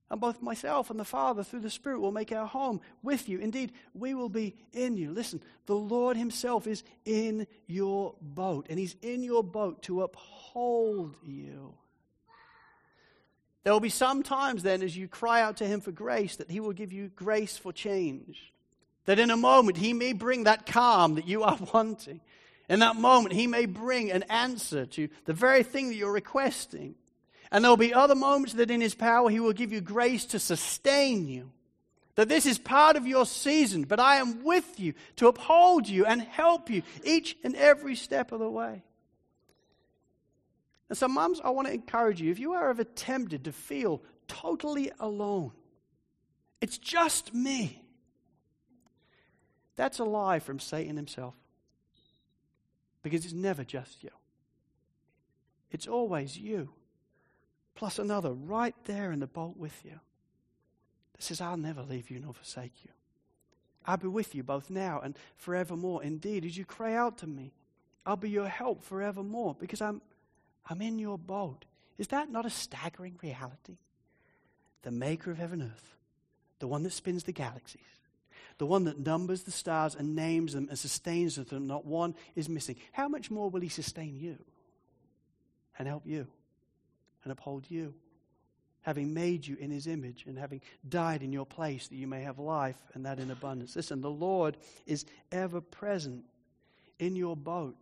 And 0.09 0.21
both 0.21 0.41
myself 0.41 0.89
and 0.89 0.99
the 0.99 1.05
Father, 1.05 1.43
through 1.43 1.59
the 1.59 1.69
Spirit, 1.69 1.99
will 1.99 2.13
make 2.13 2.31
our 2.31 2.45
home 2.45 2.79
with 3.03 3.27
you. 3.27 3.39
Indeed, 3.39 3.73
we 3.93 4.13
will 4.13 4.29
be 4.29 4.55
in 4.71 4.95
you. 4.95 5.11
Listen, 5.11 5.41
the 5.65 5.75
Lord 5.75 6.15
Himself 6.15 6.65
is 6.65 6.83
in 7.03 7.45
your 7.65 8.15
boat, 8.21 8.67
and 8.69 8.79
He's 8.79 8.95
in 9.01 9.21
your 9.21 9.43
boat 9.43 9.83
to 9.83 10.03
uphold 10.03 11.15
you. 11.25 11.73
There 13.65 13.73
will 13.73 13.81
be 13.81 13.89
some 13.89 14.23
times 14.23 14.63
then, 14.63 14.81
as 14.81 14.95
you 14.95 15.09
cry 15.09 15.41
out 15.41 15.57
to 15.57 15.67
Him 15.67 15.81
for 15.81 15.91
grace, 15.91 16.37
that 16.37 16.49
He 16.49 16.61
will 16.61 16.71
give 16.71 16.93
you 16.93 17.09
grace 17.09 17.57
for 17.57 17.73
change. 17.73 18.53
That 19.07 19.19
in 19.19 19.29
a 19.29 19.35
moment, 19.35 19.75
He 19.75 19.91
may 19.91 20.13
bring 20.13 20.45
that 20.45 20.65
calm 20.65 21.15
that 21.15 21.27
you 21.27 21.43
are 21.43 21.59
wanting. 21.73 22.21
In 22.69 22.79
that 22.79 22.95
moment, 22.95 23.35
He 23.35 23.45
may 23.45 23.65
bring 23.65 24.09
an 24.09 24.23
answer 24.23 24.85
to 24.85 25.09
the 25.25 25.33
very 25.33 25.63
thing 25.63 25.89
that 25.89 25.95
you're 25.95 26.13
requesting. 26.13 26.95
And 27.51 27.63
there 27.63 27.71
will 27.71 27.77
be 27.77 27.93
other 27.93 28.15
moments 28.15 28.53
that 28.53 28.71
in 28.71 28.81
His 28.81 28.95
power 28.95 29.29
He 29.29 29.39
will 29.39 29.53
give 29.53 29.71
you 29.71 29.81
grace 29.81 30.25
to 30.25 30.39
sustain 30.39 31.27
you. 31.27 31.51
That 32.15 32.29
this 32.29 32.45
is 32.47 32.57
part 32.57 32.95
of 32.95 33.05
your 33.05 33.27
season, 33.27 33.83
but 33.83 33.99
I 33.99 34.15
am 34.15 34.43
with 34.43 34.79
you 34.79 34.95
to 35.17 35.27
uphold 35.27 35.87
you 35.87 36.05
and 36.05 36.19
help 36.19 36.69
you 36.69 36.81
each 37.03 37.37
and 37.43 37.55
every 37.55 37.95
step 37.95 38.31
of 38.31 38.39
the 38.39 38.49
way. 38.49 38.83
And 40.89 40.97
so, 40.97 41.07
mums, 41.07 41.39
I 41.43 41.51
want 41.51 41.67
to 41.67 41.73
encourage 41.73 42.19
you 42.19 42.31
if 42.31 42.39
you 42.39 42.53
are 42.53 42.69
ever 42.69 42.83
tempted 42.83 43.43
to 43.43 43.51
feel 43.51 44.01
totally 44.27 44.91
alone, 44.99 45.51
it's 46.59 46.77
just 46.77 47.33
me. 47.33 47.83
That's 49.75 49.99
a 49.99 50.03
lie 50.03 50.39
from 50.39 50.59
Satan 50.59 50.95
himself. 50.95 51.35
Because 53.03 53.25
it's 53.25 53.33
never 53.33 53.63
just 53.63 54.03
you, 54.03 54.09
it's 55.71 55.87
always 55.87 56.35
you 56.37 56.69
plus 57.77 57.99
another 57.99 58.33
right 58.33 58.75
there 58.85 59.11
in 59.11 59.19
the 59.19 59.27
boat 59.27 59.55
with 59.55 59.85
you 59.85 59.99
that 61.13 61.23
says, 61.23 61.39
I'll 61.39 61.57
never 61.57 61.83
leave 61.83 62.09
you 62.09 62.19
nor 62.19 62.33
forsake 62.33 62.73
you. 62.83 62.89
I'll 63.85 63.97
be 63.97 64.07
with 64.07 64.35
you 64.35 64.43
both 64.43 64.69
now 64.69 64.99
and 64.99 65.15
forevermore. 65.37 66.03
Indeed, 66.03 66.43
as 66.43 66.57
you 66.57 66.65
cry 66.65 66.95
out 66.95 67.19
to 67.19 67.27
me, 67.27 67.53
I'll 68.05 68.17
be 68.17 68.29
your 68.29 68.47
help 68.47 68.83
forevermore 68.83 69.55
because 69.57 69.81
I'm, 69.81 70.01
I'm 70.67 70.81
in 70.81 70.99
your 70.99 71.17
boat. 71.17 71.65
Is 71.97 72.07
that 72.07 72.31
not 72.31 72.45
a 72.45 72.49
staggering 72.49 73.19
reality? 73.21 73.77
The 74.81 74.91
maker 74.91 75.31
of 75.31 75.37
heaven 75.37 75.61
and 75.61 75.71
earth, 75.71 75.95
the 76.59 76.67
one 76.67 76.83
that 76.83 76.93
spins 76.93 77.23
the 77.23 77.31
galaxies, 77.31 77.81
the 78.57 78.65
one 78.65 78.85
that 78.85 78.99
numbers 78.99 79.43
the 79.43 79.51
stars 79.51 79.93
and 79.93 80.15
names 80.15 80.53
them 80.53 80.67
and 80.69 80.79
sustains 80.79 81.35
them, 81.35 81.67
not 81.67 81.85
one 81.85 82.15
is 82.35 82.49
missing. 82.49 82.75
How 82.91 83.07
much 83.07 83.29
more 83.29 83.49
will 83.49 83.61
he 83.61 83.69
sustain 83.69 84.15
you 84.15 84.37
and 85.77 85.87
help 85.87 86.03
you? 86.05 86.27
And 87.27 87.31
uphold 87.33 87.65
you, 87.69 87.93
having 88.83 89.13
made 89.13 89.45
you 89.45 89.57
in 89.59 89.69
his 89.69 89.85
image 89.85 90.23
and 90.27 90.39
having 90.39 90.61
died 90.87 91.21
in 91.21 91.33
your 91.33 91.45
place 91.45 91.89
that 91.89 91.97
you 91.97 92.07
may 92.07 92.21
have 92.21 92.39
life 92.39 92.81
and 92.93 93.05
that 93.05 93.19
in 93.19 93.29
abundance. 93.29 93.75
Listen, 93.75 93.99
the 93.99 94.09
Lord 94.09 94.55
is 94.85 95.05
ever 95.29 95.59
present 95.59 96.23
in 96.99 97.17
your 97.17 97.35
boat 97.35 97.75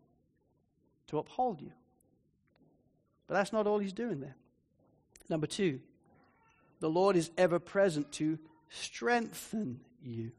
to 1.07 1.19
uphold 1.19 1.61
you. 1.61 1.71
But 3.27 3.35
that's 3.35 3.53
not 3.53 3.67
all 3.67 3.77
he's 3.77 3.93
doing 3.93 4.19
there. 4.19 4.35
Number 5.29 5.45
two, 5.45 5.79
the 6.79 6.89
Lord 6.89 7.15
is 7.15 7.29
ever 7.37 7.59
present 7.59 8.11
to 8.13 8.39
strengthen 8.69 9.81
you. 10.03 10.31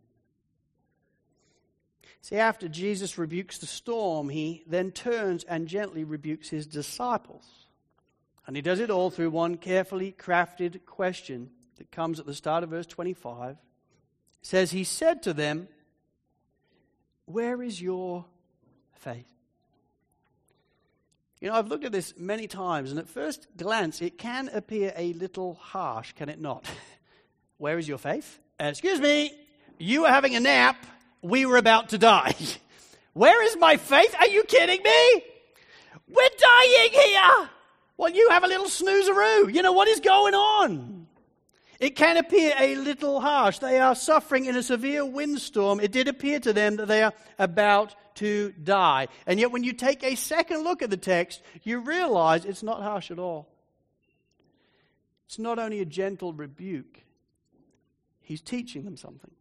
See, 2.22 2.36
after 2.36 2.66
Jesus 2.66 3.18
rebukes 3.18 3.58
the 3.58 3.66
storm, 3.66 4.30
he 4.30 4.64
then 4.66 4.90
turns 4.90 5.44
and 5.44 5.68
gently 5.68 6.02
rebukes 6.02 6.48
his 6.48 6.66
disciples. 6.66 7.65
And 8.46 8.54
he 8.54 8.62
does 8.62 8.80
it 8.80 8.90
all 8.90 9.10
through 9.10 9.30
one 9.30 9.56
carefully 9.56 10.14
crafted 10.16 10.86
question 10.86 11.50
that 11.78 11.90
comes 11.90 12.20
at 12.20 12.26
the 12.26 12.34
start 12.34 12.62
of 12.62 12.70
verse 12.70 12.86
25. 12.86 13.50
It 13.52 13.58
says, 14.42 14.70
He 14.70 14.84
said 14.84 15.22
to 15.24 15.32
them, 15.32 15.68
Where 17.24 17.62
is 17.62 17.82
your 17.82 18.24
faith? 18.94 19.26
You 21.40 21.48
know, 21.48 21.54
I've 21.54 21.68
looked 21.68 21.84
at 21.84 21.92
this 21.92 22.14
many 22.16 22.46
times, 22.46 22.90
and 22.90 22.98
at 22.98 23.08
first 23.08 23.46
glance, 23.56 24.00
it 24.00 24.16
can 24.16 24.48
appear 24.48 24.92
a 24.96 25.12
little 25.14 25.54
harsh, 25.54 26.12
can 26.12 26.28
it 26.28 26.40
not? 26.40 26.66
Where 27.58 27.78
is 27.78 27.86
your 27.86 27.98
faith? 27.98 28.38
Uh, 28.60 28.64
excuse 28.64 29.00
me, 29.00 29.32
you 29.78 30.02
were 30.02 30.08
having 30.08 30.34
a 30.36 30.40
nap. 30.40 30.86
we 31.20 31.44
were 31.46 31.56
about 31.56 31.90
to 31.90 31.98
die. 31.98 32.34
Where 33.12 33.42
is 33.44 33.56
my 33.58 33.76
faith? 33.76 34.14
Are 34.18 34.28
you 34.28 34.44
kidding 34.44 34.82
me? 34.82 35.24
We're 36.08 36.28
dying 36.38 36.90
here. 36.92 37.50
Well, 37.98 38.12
you 38.12 38.28
have 38.30 38.44
a 38.44 38.48
little 38.48 38.66
snoozeroo. 38.66 39.52
You 39.52 39.62
know 39.62 39.72
what 39.72 39.88
is 39.88 40.00
going 40.00 40.34
on? 40.34 41.06
It 41.78 41.96
can 41.96 42.16
appear 42.16 42.54
a 42.58 42.74
little 42.76 43.20
harsh. 43.20 43.58
They 43.58 43.78
are 43.78 43.94
suffering 43.94 44.46
in 44.46 44.56
a 44.56 44.62
severe 44.62 45.04
windstorm. 45.04 45.80
It 45.80 45.92
did 45.92 46.08
appear 46.08 46.40
to 46.40 46.52
them 46.52 46.76
that 46.76 46.88
they 46.88 47.02
are 47.02 47.12
about 47.38 47.94
to 48.16 48.52
die. 48.52 49.08
And 49.26 49.38
yet, 49.38 49.52
when 49.52 49.62
you 49.62 49.72
take 49.72 50.02
a 50.02 50.14
second 50.14 50.64
look 50.64 50.82
at 50.82 50.90
the 50.90 50.96
text, 50.96 51.42
you 51.62 51.80
realize 51.80 52.44
it's 52.44 52.62
not 52.62 52.82
harsh 52.82 53.10
at 53.10 53.18
all. 53.18 53.48
It's 55.26 55.38
not 55.38 55.58
only 55.58 55.80
a 55.80 55.84
gentle 55.84 56.32
rebuke, 56.32 57.02
he's 58.20 58.40
teaching 58.40 58.84
them 58.84 58.96
something. 58.96 59.32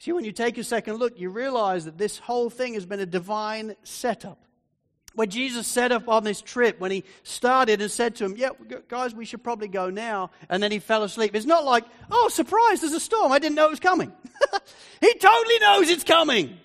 See, 0.00 0.12
when 0.12 0.24
you 0.24 0.32
take 0.32 0.58
a 0.58 0.64
second 0.64 0.96
look, 0.96 1.18
you 1.18 1.30
realize 1.30 1.84
that 1.84 1.98
this 1.98 2.18
whole 2.18 2.50
thing 2.50 2.74
has 2.74 2.86
been 2.86 3.00
a 3.00 3.06
divine 3.06 3.76
setup. 3.82 4.44
When 5.18 5.30
Jesus 5.30 5.66
set 5.66 5.90
up 5.90 6.08
on 6.08 6.22
this 6.22 6.40
trip, 6.40 6.78
when 6.78 6.92
he 6.92 7.02
started 7.24 7.82
and 7.82 7.90
said 7.90 8.14
to 8.14 8.24
him, 8.24 8.36
Yeah, 8.36 8.50
guys, 8.86 9.16
we 9.16 9.24
should 9.24 9.42
probably 9.42 9.66
go 9.66 9.90
now, 9.90 10.30
and 10.48 10.62
then 10.62 10.70
he 10.70 10.78
fell 10.78 11.02
asleep. 11.02 11.34
It's 11.34 11.44
not 11.44 11.64
like, 11.64 11.82
Oh, 12.08 12.28
surprise, 12.28 12.82
there's 12.82 12.92
a 12.92 13.00
storm. 13.00 13.32
I 13.32 13.40
didn't 13.40 13.56
know 13.56 13.66
it 13.66 13.70
was 13.70 13.80
coming. 13.80 14.12
he 15.00 15.14
totally 15.14 15.58
knows 15.58 15.90
it's 15.90 16.04
coming. 16.04 16.56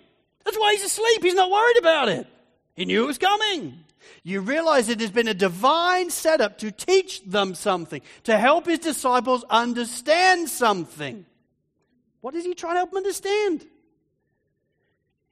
That's 0.45 0.55
why 0.55 0.73
he's 0.73 0.83
asleep. 0.83 1.23
He's 1.23 1.33
not 1.33 1.49
worried 1.49 1.77
about 1.79 2.09
it. 2.09 2.27
He 2.75 2.85
knew 2.85 3.05
it 3.05 3.07
was 3.07 3.17
coming. 3.17 3.79
You 4.21 4.41
realize 4.41 4.87
it 4.87 4.99
has 4.99 5.09
been 5.09 5.27
a 5.27 5.33
divine 5.33 6.11
setup 6.11 6.59
to 6.59 6.69
teach 6.69 7.23
them 7.23 7.55
something, 7.55 8.03
to 8.25 8.37
help 8.37 8.67
his 8.67 8.77
disciples 8.77 9.43
understand 9.49 10.47
something. 10.47 11.25
What 12.21 12.35
is 12.35 12.45
he 12.45 12.53
trying 12.53 12.75
to 12.75 12.81
help 12.81 12.91
them 12.91 12.97
understand? 12.97 13.65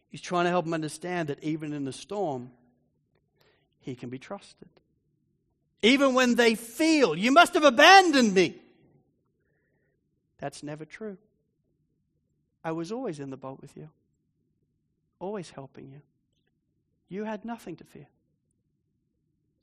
He's 0.10 0.22
trying 0.22 0.46
to 0.46 0.50
help 0.50 0.66
them 0.66 0.74
understand 0.74 1.30
that 1.30 1.44
even 1.44 1.72
in 1.72 1.86
the 1.86 1.94
storm, 1.94 2.50
he 3.82 3.96
can 3.96 4.10
be 4.10 4.18
trusted. 4.18 4.70
Even 5.82 6.14
when 6.14 6.36
they 6.36 6.56
feel, 6.56 7.16
you 7.16 7.32
must 7.32 7.56
have 7.56 7.64
abandoned 7.64 8.34
me. 8.34 8.56
That's 10.38 10.64
never 10.64 10.86
true. 10.86 11.18
I 12.64 12.72
was 12.72 12.92
always 12.92 13.20
in 13.20 13.32
the 13.32 13.38
boat 13.38 13.60
with 13.62 13.76
you, 13.76 13.90
always 15.20 15.50
helping 15.50 15.90
you. 15.90 16.02
You 17.10 17.24
had 17.26 17.44
nothing 17.44 17.76
to 17.78 17.84
fear. 17.84 18.08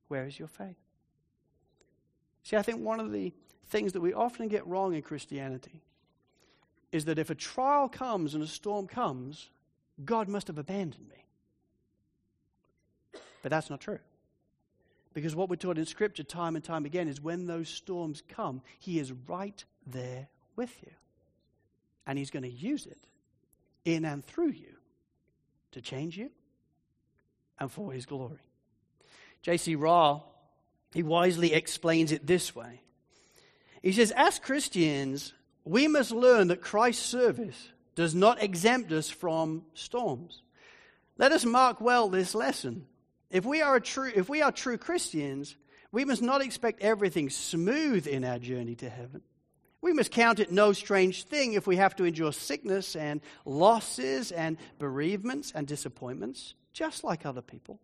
Where 0.08 0.26
is 0.26 0.38
your 0.38 0.48
faith? 0.48 0.76
See, 2.42 2.56
I 2.56 2.62
think 2.62 2.80
one 2.80 2.98
of 2.98 3.12
the 3.12 3.32
things 3.66 3.92
that 3.92 4.00
we 4.00 4.12
often 4.12 4.48
get 4.48 4.66
wrong 4.66 4.94
in 4.94 5.02
Christianity 5.02 5.82
is 6.90 7.04
that 7.04 7.18
if 7.18 7.30
a 7.30 7.34
trial 7.34 7.88
comes 7.88 8.34
and 8.34 8.42
a 8.42 8.46
storm 8.46 8.86
comes, 8.86 9.50
God 10.04 10.28
must 10.28 10.46
have 10.46 10.58
abandoned 10.58 11.08
me. 11.08 11.24
But 13.42 13.50
that's 13.50 13.70
not 13.70 13.80
true. 13.80 13.98
Because 15.14 15.34
what 15.34 15.48
we're 15.48 15.56
taught 15.56 15.78
in 15.78 15.86
Scripture 15.86 16.22
time 16.22 16.54
and 16.54 16.64
time 16.64 16.84
again 16.84 17.08
is 17.08 17.20
when 17.20 17.46
those 17.46 17.68
storms 17.68 18.22
come, 18.28 18.62
He 18.78 18.98
is 18.98 19.12
right 19.26 19.64
there 19.86 20.28
with 20.56 20.74
you. 20.82 20.92
And 22.06 22.18
He's 22.18 22.30
going 22.30 22.44
to 22.44 22.50
use 22.50 22.86
it 22.86 22.98
in 23.84 24.04
and 24.04 24.24
through 24.24 24.50
you 24.50 24.74
to 25.72 25.80
change 25.80 26.16
you 26.16 26.30
and 27.58 27.70
for 27.70 27.92
His 27.92 28.06
glory. 28.06 28.38
J.C. 29.42 29.76
Ryle, 29.76 30.28
he 30.92 31.02
wisely 31.02 31.52
explains 31.52 32.12
it 32.12 32.26
this 32.26 32.54
way. 32.54 32.80
He 33.82 33.92
says, 33.92 34.12
As 34.16 34.38
Christians, 34.38 35.32
we 35.64 35.86
must 35.86 36.10
learn 36.10 36.48
that 36.48 36.60
Christ's 36.60 37.04
service 37.04 37.68
does 37.94 38.14
not 38.14 38.42
exempt 38.42 38.92
us 38.92 39.10
from 39.10 39.64
storms. 39.74 40.42
Let 41.16 41.32
us 41.32 41.44
mark 41.44 41.80
well 41.80 42.08
this 42.08 42.34
lesson. 42.34 42.86
If 43.30 43.44
we 43.44 43.60
are, 43.62 43.78
true, 43.80 44.10
if 44.14 44.28
we 44.28 44.42
are 44.42 44.52
true 44.52 44.78
Christians, 44.78 45.56
we 45.92 46.04
must 46.04 46.22
not 46.22 46.42
expect 46.42 46.82
everything 46.82 47.30
smooth 47.30 48.06
in 48.06 48.24
our 48.24 48.38
journey 48.38 48.74
to 48.76 48.88
heaven. 48.88 49.22
We 49.80 49.92
must 49.92 50.10
count 50.10 50.40
it 50.40 50.50
no 50.50 50.72
strange 50.72 51.24
thing 51.24 51.52
if 51.52 51.66
we 51.66 51.76
have 51.76 51.94
to 51.96 52.04
endure 52.04 52.32
sickness 52.32 52.96
and 52.96 53.20
losses 53.44 54.32
and 54.32 54.56
bereavements 54.78 55.52
and 55.54 55.66
disappointments, 55.66 56.54
just 56.72 57.04
like 57.04 57.24
other 57.24 57.42
people. 57.42 57.78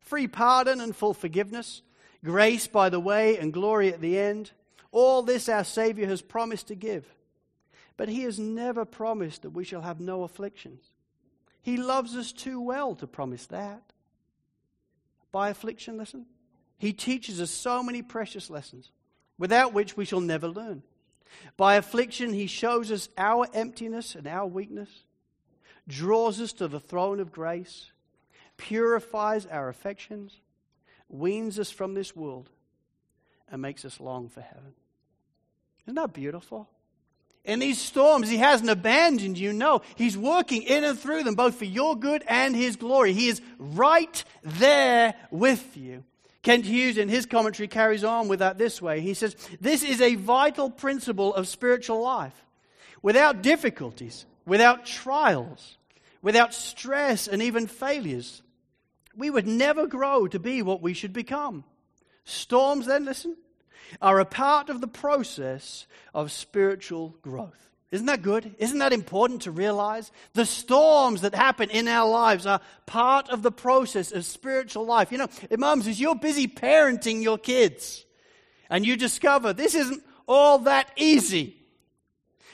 Free 0.00 0.26
pardon 0.26 0.80
and 0.80 0.94
full 0.94 1.14
forgiveness, 1.14 1.82
grace 2.24 2.66
by 2.66 2.88
the 2.88 3.00
way 3.00 3.38
and 3.38 3.52
glory 3.52 3.92
at 3.92 4.00
the 4.00 4.18
end 4.18 4.50
all 4.94 5.22
this 5.22 5.48
our 5.48 5.64
Savior 5.64 6.06
has 6.06 6.22
promised 6.22 6.68
to 6.68 6.76
give. 6.76 7.04
But 7.96 8.08
He 8.08 8.22
has 8.22 8.38
never 8.38 8.84
promised 8.84 9.42
that 9.42 9.50
we 9.50 9.64
shall 9.64 9.82
have 9.82 10.00
no 10.00 10.22
afflictions. 10.22 10.84
He 11.62 11.76
loves 11.76 12.16
us 12.16 12.32
too 12.32 12.60
well 12.60 12.94
to 12.96 13.06
promise 13.06 13.46
that. 13.46 13.82
By 15.34 15.48
affliction, 15.48 15.96
listen, 15.96 16.26
He 16.78 16.92
teaches 16.92 17.40
us 17.40 17.50
so 17.50 17.82
many 17.82 18.02
precious 18.02 18.50
lessons, 18.50 18.92
without 19.36 19.72
which 19.72 19.96
we 19.96 20.04
shall 20.04 20.20
never 20.20 20.46
learn. 20.46 20.84
By 21.56 21.74
affliction, 21.74 22.32
He 22.32 22.46
shows 22.46 22.92
us 22.92 23.08
our 23.18 23.48
emptiness 23.52 24.14
and 24.14 24.28
our 24.28 24.46
weakness, 24.46 24.88
draws 25.88 26.40
us 26.40 26.52
to 26.52 26.68
the 26.68 26.78
throne 26.78 27.18
of 27.18 27.32
grace, 27.32 27.90
purifies 28.58 29.44
our 29.46 29.68
affections, 29.68 30.38
weans 31.08 31.58
us 31.58 31.72
from 31.72 31.94
this 31.94 32.14
world, 32.14 32.48
and 33.50 33.60
makes 33.60 33.84
us 33.84 33.98
long 33.98 34.28
for 34.28 34.40
heaven. 34.40 34.74
Isn't 35.84 35.96
that 35.96 36.12
beautiful? 36.12 36.68
In 37.44 37.58
these 37.58 37.80
storms, 37.80 38.28
He 38.28 38.38
hasn't 38.38 38.70
abandoned 38.70 39.38
you. 39.38 39.52
No, 39.52 39.82
He's 39.96 40.16
working 40.16 40.62
in 40.62 40.84
and 40.84 40.98
through 40.98 41.24
them, 41.24 41.34
both 41.34 41.56
for 41.56 41.66
your 41.66 41.96
good 41.96 42.24
and 42.26 42.56
His 42.56 42.76
glory. 42.76 43.12
He 43.12 43.28
is 43.28 43.40
right 43.58 44.24
there 44.42 45.14
with 45.30 45.76
you. 45.76 46.04
Kent 46.44 46.66
Hughes, 46.66 46.98
in 46.98 47.08
his 47.08 47.24
commentary, 47.24 47.68
carries 47.68 48.04
on 48.04 48.28
with 48.28 48.40
that 48.40 48.58
this 48.58 48.80
way. 48.80 49.00
He 49.00 49.14
says, 49.14 49.34
This 49.62 49.82
is 49.82 50.02
a 50.02 50.14
vital 50.14 50.70
principle 50.70 51.34
of 51.34 51.48
spiritual 51.48 52.02
life. 52.02 52.34
Without 53.00 53.40
difficulties, 53.40 54.26
without 54.44 54.84
trials, 54.84 55.78
without 56.20 56.52
stress 56.52 57.26
and 57.26 57.42
even 57.42 57.66
failures, 57.66 58.42
we 59.16 59.30
would 59.30 59.46
never 59.46 59.86
grow 59.86 60.28
to 60.28 60.38
be 60.38 60.60
what 60.60 60.82
we 60.82 60.92
should 60.92 61.14
become. 61.14 61.64
Storms, 62.24 62.84
then, 62.86 63.06
listen, 63.06 63.36
are 64.00 64.20
a 64.20 64.24
part 64.24 64.70
of 64.70 64.80
the 64.80 64.88
process 64.88 65.86
of 66.12 66.32
spiritual 66.32 67.14
growth. 67.22 67.70
Isn't 67.90 68.06
that 68.06 68.22
good? 68.22 68.56
Isn't 68.58 68.78
that 68.78 68.92
important 68.92 69.42
to 69.42 69.52
realize? 69.52 70.10
The 70.32 70.46
storms 70.46 71.20
that 71.20 71.32
happen 71.32 71.70
in 71.70 71.86
our 71.86 72.10
lives 72.10 72.44
are 72.44 72.60
part 72.86 73.30
of 73.30 73.42
the 73.42 73.52
process 73.52 74.10
of 74.10 74.24
spiritual 74.24 74.84
life. 74.84 75.12
You 75.12 75.18
know, 75.18 75.28
moms, 75.56 75.86
as 75.86 76.00
you're 76.00 76.16
busy 76.16 76.48
parenting 76.48 77.22
your 77.22 77.38
kids 77.38 78.04
and 78.68 78.84
you 78.84 78.96
discover 78.96 79.52
this 79.52 79.76
isn't 79.76 80.02
all 80.26 80.58
that 80.60 80.90
easy, 80.96 81.54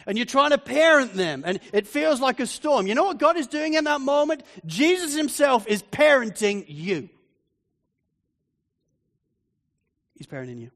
and 0.07 0.19
you're 0.19 0.27
trying 0.27 0.51
to 0.51 0.59
parent 0.59 1.15
them, 1.15 1.45
and 1.47 1.61
it 1.73 1.87
feels 1.87 2.21
like 2.21 2.41
a 2.41 2.47
storm. 2.47 2.87
You 2.87 2.95
know 2.95 3.05
what 3.05 3.19
God 3.19 3.37
is 3.37 3.47
doing 3.47 3.75
in 3.75 3.85
that 3.85 4.01
moment? 4.01 4.43
Jesus 4.67 5.15
Himself 5.15 5.67
is 5.69 5.83
parenting 5.83 6.65
you. 6.69 7.09
He's 10.17 10.27
parenting 10.27 10.61
you. 10.61 10.71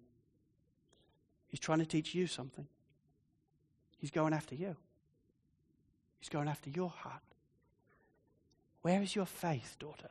He's 1.54 1.60
trying 1.60 1.78
to 1.78 1.86
teach 1.86 2.16
you 2.16 2.26
something. 2.26 2.66
He's 3.98 4.10
going 4.10 4.34
after 4.34 4.56
you. 4.56 4.74
He's 6.18 6.28
going 6.28 6.48
after 6.48 6.68
your 6.68 6.90
heart. 6.90 7.22
Where 8.82 9.00
is 9.00 9.14
your 9.14 9.24
faith, 9.24 9.76
daughter? 9.78 10.10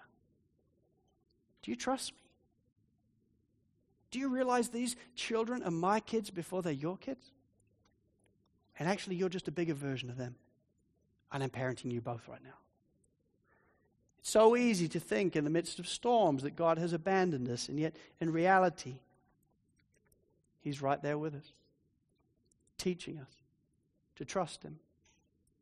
Do 1.61 1.69
you 1.69 1.75
trust 1.75 2.13
me? 2.13 2.29
Do 4.09 4.19
you 4.19 4.29
realize 4.29 4.69
these 4.69 4.95
children 5.15 5.63
are 5.63 5.69
my 5.69 5.99
kids 5.99 6.29
before 6.29 6.61
they're 6.61 6.71
your 6.71 6.95
kids? 6.95 7.33
And 8.79 8.87
actually, 8.87 9.17
you're 9.17 9.27
just 9.27 9.49
a 9.49 9.51
bigger 9.51 9.73
version 9.73 10.09
of 10.09 10.15
them. 10.15 10.35
And 11.29 11.43
I'm 11.43 11.49
parenting 11.49 11.91
you 11.91 11.99
both 11.99 12.25
right 12.29 12.41
now. 12.41 12.55
It's 14.19 14.29
so 14.29 14.55
easy 14.55 14.87
to 14.87 14.99
think 15.01 15.35
in 15.35 15.43
the 15.43 15.49
midst 15.49 15.77
of 15.77 15.89
storms 15.89 16.43
that 16.43 16.55
God 16.55 16.77
has 16.77 16.93
abandoned 16.93 17.49
us, 17.49 17.67
and 17.67 17.77
yet 17.77 17.97
in 18.21 18.31
reality, 18.31 19.01
He's 20.63 20.81
right 20.81 21.01
there 21.01 21.17
with 21.17 21.35
us, 21.35 21.51
teaching 22.77 23.19
us 23.19 23.31
to 24.15 24.25
trust 24.25 24.63
Him 24.63 24.79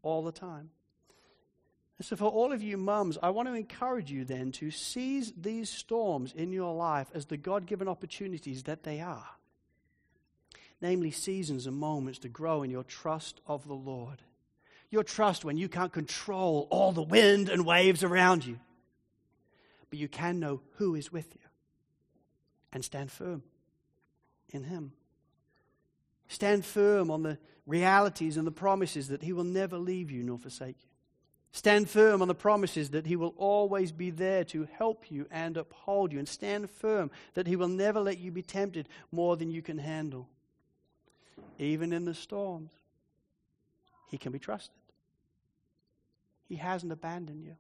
all 0.03 0.23
the 0.23 0.31
time. 0.31 0.69
And 1.97 2.05
so, 2.05 2.15
for 2.15 2.25
all 2.25 2.53
of 2.53 2.61
you 2.61 2.77
mums, 2.77 3.17
I 3.21 3.31
want 3.31 3.47
to 3.47 3.55
encourage 3.55 4.11
you 4.11 4.25
then 4.25 4.51
to 4.53 4.69
seize 4.69 5.33
these 5.35 5.69
storms 5.69 6.33
in 6.33 6.51
your 6.51 6.75
life 6.75 7.07
as 7.13 7.25
the 7.25 7.37
God 7.37 7.65
given 7.65 7.87
opportunities 7.87 8.63
that 8.63 8.83
they 8.83 9.01
are. 9.01 9.27
Namely, 10.81 11.11
seasons 11.11 11.67
and 11.67 11.75
moments 11.75 12.19
to 12.19 12.29
grow 12.29 12.63
in 12.63 12.71
your 12.71 12.83
trust 12.83 13.41
of 13.47 13.67
the 13.67 13.75
Lord. 13.75 14.21
Your 14.89 15.03
trust 15.03 15.45
when 15.45 15.57
you 15.57 15.69
can't 15.69 15.93
control 15.93 16.67
all 16.69 16.91
the 16.91 17.01
wind 17.01 17.49
and 17.49 17.65
waves 17.65 18.03
around 18.03 18.45
you, 18.45 18.59
but 19.89 19.99
you 19.99 20.07
can 20.07 20.39
know 20.39 20.61
who 20.75 20.95
is 20.95 21.11
with 21.11 21.33
you 21.33 21.41
and 22.73 22.83
stand 22.83 23.11
firm 23.11 23.43
in 24.53 24.63
Him. 24.63 24.93
Stand 26.27 26.65
firm 26.65 27.11
on 27.11 27.23
the 27.23 27.37
realities 27.65 28.37
and 28.37 28.47
the 28.47 28.51
promises 28.51 29.09
that 29.09 29.23
He 29.23 29.33
will 29.33 29.43
never 29.43 29.77
leave 29.77 30.11
you 30.11 30.23
nor 30.23 30.37
forsake 30.37 30.77
you. 30.79 30.87
Stand 31.53 31.89
firm 31.89 32.21
on 32.21 32.29
the 32.29 32.35
promises 32.35 32.91
that 32.91 33.05
He 33.05 33.17
will 33.17 33.33
always 33.37 33.91
be 33.91 34.09
there 34.09 34.45
to 34.45 34.67
help 34.77 35.11
you 35.11 35.27
and 35.29 35.57
uphold 35.57 36.13
you. 36.13 36.19
And 36.19 36.27
stand 36.27 36.69
firm 36.69 37.11
that 37.33 37.47
He 37.47 37.57
will 37.57 37.67
never 37.67 37.99
let 37.99 38.19
you 38.19 38.31
be 38.31 38.41
tempted 38.41 38.87
more 39.11 39.35
than 39.35 39.51
you 39.51 39.61
can 39.61 39.77
handle. 39.77 40.29
Even 41.59 41.91
in 41.91 42.05
the 42.05 42.13
storms, 42.13 42.71
He 44.09 44.17
can 44.17 44.31
be 44.31 44.39
trusted. 44.39 44.75
He 46.47 46.55
hasn't 46.55 46.91
abandoned 46.91 47.43
you. 47.43 47.55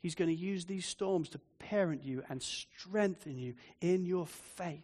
He's 0.00 0.14
going 0.14 0.28
to 0.28 0.36
use 0.36 0.64
these 0.66 0.86
storms 0.86 1.30
to 1.30 1.40
parent 1.58 2.04
you 2.04 2.22
and 2.28 2.42
strengthen 2.42 3.38
you 3.38 3.54
in 3.80 4.04
your 4.04 4.26
faith. 4.26 4.82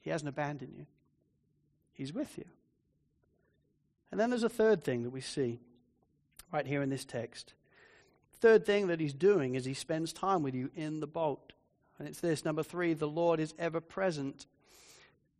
He 0.00 0.10
hasn't 0.10 0.28
abandoned 0.28 0.74
you, 0.76 0.86
He's 1.92 2.12
with 2.12 2.38
you. 2.38 2.44
And 4.10 4.18
then 4.18 4.30
there's 4.30 4.42
a 4.42 4.48
third 4.48 4.82
thing 4.82 5.04
that 5.04 5.10
we 5.10 5.20
see 5.20 5.60
right 6.52 6.66
here 6.66 6.82
in 6.82 6.90
this 6.90 7.04
text. 7.04 7.54
Third 8.40 8.64
thing 8.64 8.88
that 8.88 9.00
he's 9.00 9.12
doing 9.12 9.54
is 9.54 9.64
he 9.64 9.74
spends 9.74 10.12
time 10.12 10.42
with 10.42 10.54
you 10.54 10.70
in 10.74 11.00
the 11.00 11.06
boat. 11.06 11.52
And 11.98 12.08
it's 12.08 12.20
this 12.20 12.44
number 12.44 12.62
three, 12.62 12.94
the 12.94 13.06
Lord 13.06 13.38
is 13.38 13.54
ever 13.58 13.80
present 13.80 14.46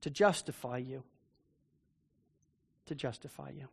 to 0.03 0.11
justify 0.11 0.77
you. 0.77 1.03
To 2.87 2.95
justify 2.95 3.51
you. 3.51 3.69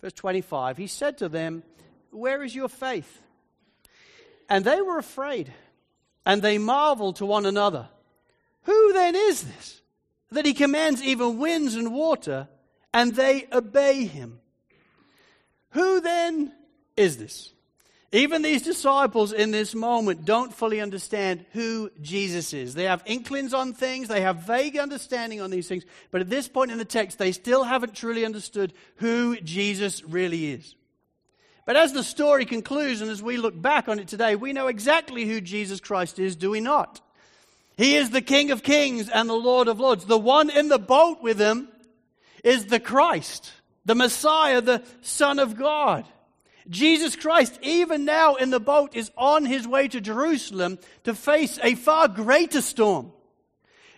Verse 0.00 0.12
25, 0.12 0.76
he 0.76 0.86
said 0.86 1.18
to 1.18 1.28
them, 1.28 1.62
Where 2.10 2.42
is 2.42 2.54
your 2.54 2.68
faith? 2.68 3.22
And 4.50 4.64
they 4.64 4.82
were 4.82 4.98
afraid, 4.98 5.50
and 6.26 6.42
they 6.42 6.58
marveled 6.58 7.16
to 7.16 7.26
one 7.26 7.46
another. 7.46 7.88
Who 8.64 8.92
then 8.92 9.14
is 9.14 9.42
this 9.42 9.80
that 10.30 10.46
he 10.46 10.54
commands 10.54 11.02
even 11.02 11.38
winds 11.38 11.74
and 11.74 11.92
water, 11.92 12.48
and 12.92 13.14
they 13.14 13.46
obey 13.52 14.04
him? 14.04 14.40
Who 15.70 16.00
then 16.00 16.52
is 16.96 17.16
this? 17.16 17.52
Even 18.14 18.42
these 18.42 18.62
disciples 18.62 19.32
in 19.32 19.50
this 19.50 19.74
moment 19.74 20.24
don't 20.24 20.54
fully 20.54 20.80
understand 20.80 21.44
who 21.50 21.90
Jesus 22.00 22.52
is. 22.52 22.74
They 22.74 22.84
have 22.84 23.02
inklings 23.06 23.52
on 23.52 23.72
things, 23.72 24.06
they 24.06 24.20
have 24.20 24.46
vague 24.46 24.78
understanding 24.78 25.40
on 25.40 25.50
these 25.50 25.66
things, 25.66 25.84
but 26.12 26.20
at 26.20 26.30
this 26.30 26.46
point 26.46 26.70
in 26.70 26.78
the 26.78 26.84
text, 26.84 27.18
they 27.18 27.32
still 27.32 27.64
haven't 27.64 27.94
truly 27.94 28.24
understood 28.24 28.72
who 28.96 29.36
Jesus 29.40 30.04
really 30.04 30.52
is. 30.52 30.76
But 31.66 31.76
as 31.76 31.92
the 31.92 32.04
story 32.04 32.44
concludes, 32.44 33.00
and 33.00 33.10
as 33.10 33.20
we 33.20 33.36
look 33.36 33.60
back 33.60 33.88
on 33.88 33.98
it 33.98 34.06
today, 34.06 34.36
we 34.36 34.52
know 34.52 34.68
exactly 34.68 35.24
who 35.24 35.40
Jesus 35.40 35.80
Christ 35.80 36.20
is, 36.20 36.36
do 36.36 36.50
we 36.50 36.60
not? 36.60 37.00
He 37.76 37.96
is 37.96 38.10
the 38.10 38.22
King 38.22 38.50
of 38.50 38.62
Kings 38.62 39.08
and 39.08 39.28
the 39.28 39.34
Lord 39.34 39.68
of 39.68 39.80
Lords. 39.80 40.04
The 40.04 40.18
one 40.18 40.50
in 40.50 40.68
the 40.68 40.78
boat 40.78 41.22
with 41.22 41.40
him 41.40 41.68
is 42.42 42.66
the 42.66 42.80
Christ 42.80 43.52
the 43.84 43.94
Messiah, 43.94 44.60
the 44.60 44.82
Son 45.02 45.38
of 45.38 45.56
God. 45.56 46.06
Jesus 46.68 47.16
Christ, 47.16 47.58
even 47.62 48.04
now 48.04 48.36
in 48.36 48.50
the 48.50 48.60
boat, 48.60 48.96
is 48.96 49.10
on 49.16 49.44
his 49.44 49.68
way 49.68 49.88
to 49.88 50.00
Jerusalem 50.00 50.78
to 51.04 51.14
face 51.14 51.58
a 51.62 51.74
far 51.74 52.08
greater 52.08 52.62
storm. 52.62 53.12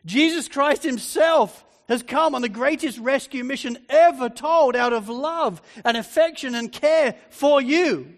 Jesus 0.04 0.48
Christ 0.48 0.82
himself 0.82 1.64
has 1.88 2.02
come 2.02 2.34
on 2.34 2.42
the 2.42 2.48
greatest 2.48 2.98
rescue 2.98 3.44
mission 3.44 3.78
ever 3.88 4.28
told 4.28 4.74
out 4.74 4.92
of 4.92 5.08
love 5.08 5.62
and 5.84 5.96
affection 5.96 6.56
and 6.56 6.72
care 6.72 7.14
for 7.30 7.60
you. 7.60 8.12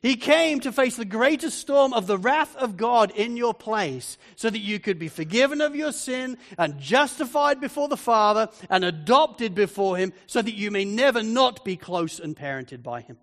He 0.00 0.14
came 0.14 0.60
to 0.60 0.70
face 0.70 0.96
the 0.96 1.04
greatest 1.04 1.58
storm 1.58 1.92
of 1.92 2.06
the 2.06 2.18
wrath 2.18 2.54
of 2.54 2.76
God 2.76 3.10
in 3.10 3.36
your 3.36 3.52
place 3.52 4.16
so 4.36 4.48
that 4.48 4.60
you 4.60 4.78
could 4.78 4.98
be 4.98 5.08
forgiven 5.08 5.60
of 5.60 5.74
your 5.74 5.90
sin 5.90 6.38
and 6.56 6.78
justified 6.78 7.60
before 7.60 7.88
the 7.88 7.96
Father 7.96 8.48
and 8.70 8.84
adopted 8.84 9.56
before 9.56 9.96
Him 9.96 10.12
so 10.26 10.40
that 10.40 10.54
you 10.54 10.70
may 10.70 10.84
never 10.84 11.22
not 11.22 11.64
be 11.64 11.76
close 11.76 12.20
and 12.20 12.36
parented 12.36 12.82
by 12.82 13.00
Him. 13.00 13.18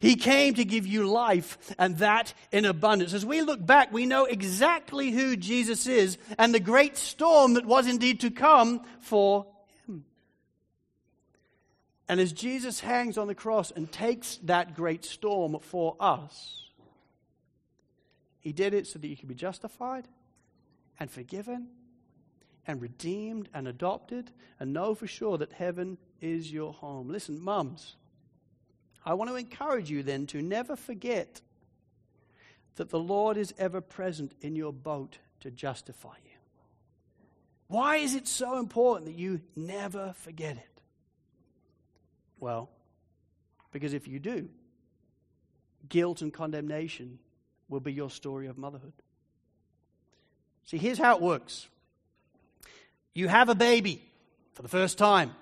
He 0.00 0.16
came 0.16 0.54
to 0.54 0.64
give 0.64 0.86
you 0.86 1.06
life 1.06 1.74
and 1.78 1.98
that 1.98 2.32
in 2.52 2.64
abundance. 2.64 3.12
As 3.12 3.26
we 3.26 3.42
look 3.42 3.64
back, 3.64 3.92
we 3.92 4.06
know 4.06 4.24
exactly 4.24 5.10
who 5.10 5.36
Jesus 5.36 5.86
is 5.86 6.16
and 6.38 6.54
the 6.54 6.60
great 6.60 6.96
storm 6.96 7.54
that 7.54 7.66
was 7.66 7.86
indeed 7.86 8.20
to 8.20 8.30
come 8.30 8.80
for 9.00 9.46
and 12.08 12.20
as 12.20 12.32
Jesus 12.32 12.80
hangs 12.80 13.18
on 13.18 13.26
the 13.26 13.34
cross 13.34 13.70
and 13.70 13.90
takes 13.90 14.38
that 14.44 14.74
great 14.74 15.04
storm 15.04 15.58
for 15.60 15.96
us, 16.00 16.70
he 18.40 18.52
did 18.52 18.72
it 18.72 18.86
so 18.86 18.98
that 18.98 19.08
you 19.08 19.16
could 19.16 19.28
be 19.28 19.34
justified 19.34 20.08
and 20.98 21.10
forgiven 21.10 21.68
and 22.66 22.80
redeemed 22.80 23.48
and 23.52 23.68
adopted 23.68 24.30
and 24.58 24.72
know 24.72 24.94
for 24.94 25.06
sure 25.06 25.36
that 25.38 25.52
heaven 25.52 25.98
is 26.20 26.50
your 26.52 26.72
home. 26.72 27.08
Listen, 27.08 27.40
mums, 27.40 27.96
I 29.04 29.14
want 29.14 29.30
to 29.30 29.36
encourage 29.36 29.90
you 29.90 30.02
then 30.02 30.26
to 30.28 30.40
never 30.42 30.76
forget 30.76 31.40
that 32.76 32.90
the 32.90 32.98
Lord 32.98 33.36
is 33.36 33.52
ever 33.58 33.80
present 33.80 34.32
in 34.40 34.56
your 34.56 34.72
boat 34.72 35.18
to 35.40 35.50
justify 35.50 36.14
you. 36.24 36.38
Why 37.66 37.96
is 37.96 38.14
it 38.14 38.26
so 38.26 38.58
important 38.58 39.06
that 39.06 39.18
you 39.18 39.42
never 39.54 40.14
forget 40.18 40.56
it? 40.56 40.77
Well, 42.40 42.70
because 43.72 43.92
if 43.92 44.08
you 44.08 44.18
do, 44.18 44.48
guilt 45.88 46.22
and 46.22 46.32
condemnation 46.32 47.18
will 47.68 47.80
be 47.80 47.92
your 47.92 48.10
story 48.10 48.46
of 48.46 48.58
motherhood. 48.58 48.92
See, 50.64 50.78
here's 50.78 50.98
how 50.98 51.16
it 51.16 51.22
works 51.22 51.68
you 53.14 53.28
have 53.28 53.48
a 53.48 53.54
baby 53.54 54.02
for 54.52 54.62
the 54.62 54.68
first 54.68 54.98
time, 54.98 55.34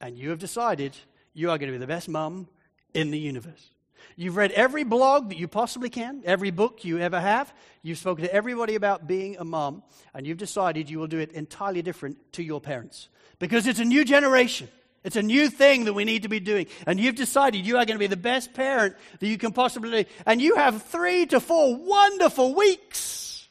and 0.00 0.18
you 0.18 0.30
have 0.30 0.38
decided 0.38 0.96
you 1.34 1.50
are 1.50 1.58
going 1.58 1.68
to 1.68 1.72
be 1.72 1.78
the 1.78 1.86
best 1.86 2.08
mum 2.08 2.48
in 2.94 3.10
the 3.10 3.18
universe. 3.18 3.70
You've 4.16 4.36
read 4.36 4.52
every 4.52 4.84
blog 4.84 5.30
that 5.30 5.38
you 5.38 5.48
possibly 5.48 5.90
can, 5.90 6.22
every 6.24 6.50
book 6.50 6.84
you 6.84 6.98
ever 7.00 7.20
have. 7.20 7.52
You've 7.82 7.98
spoken 7.98 8.24
to 8.24 8.32
everybody 8.32 8.76
about 8.76 9.08
being 9.08 9.36
a 9.38 9.44
mum, 9.44 9.82
and 10.14 10.26
you've 10.26 10.38
decided 10.38 10.88
you 10.88 10.98
will 10.98 11.08
do 11.08 11.18
it 11.18 11.32
entirely 11.32 11.82
different 11.82 12.32
to 12.34 12.42
your 12.42 12.60
parents 12.60 13.08
because 13.38 13.66
it's 13.66 13.80
a 13.80 13.84
new 13.84 14.04
generation. 14.04 14.68
It's 15.04 15.16
a 15.16 15.22
new 15.22 15.50
thing 15.50 15.84
that 15.84 15.92
we 15.92 16.04
need 16.04 16.22
to 16.22 16.28
be 16.28 16.40
doing. 16.40 16.66
And 16.86 16.98
you've 16.98 17.14
decided 17.14 17.66
you 17.66 17.76
are 17.76 17.84
going 17.84 17.96
to 17.96 18.02
be 18.02 18.06
the 18.06 18.16
best 18.16 18.54
parent 18.54 18.96
that 19.20 19.26
you 19.26 19.36
can 19.36 19.52
possibly 19.52 20.04
be. 20.04 20.10
And 20.24 20.40
you 20.40 20.56
have 20.56 20.82
three 20.84 21.26
to 21.26 21.40
four 21.40 21.76
wonderful 21.76 22.54
weeks. 22.54 23.46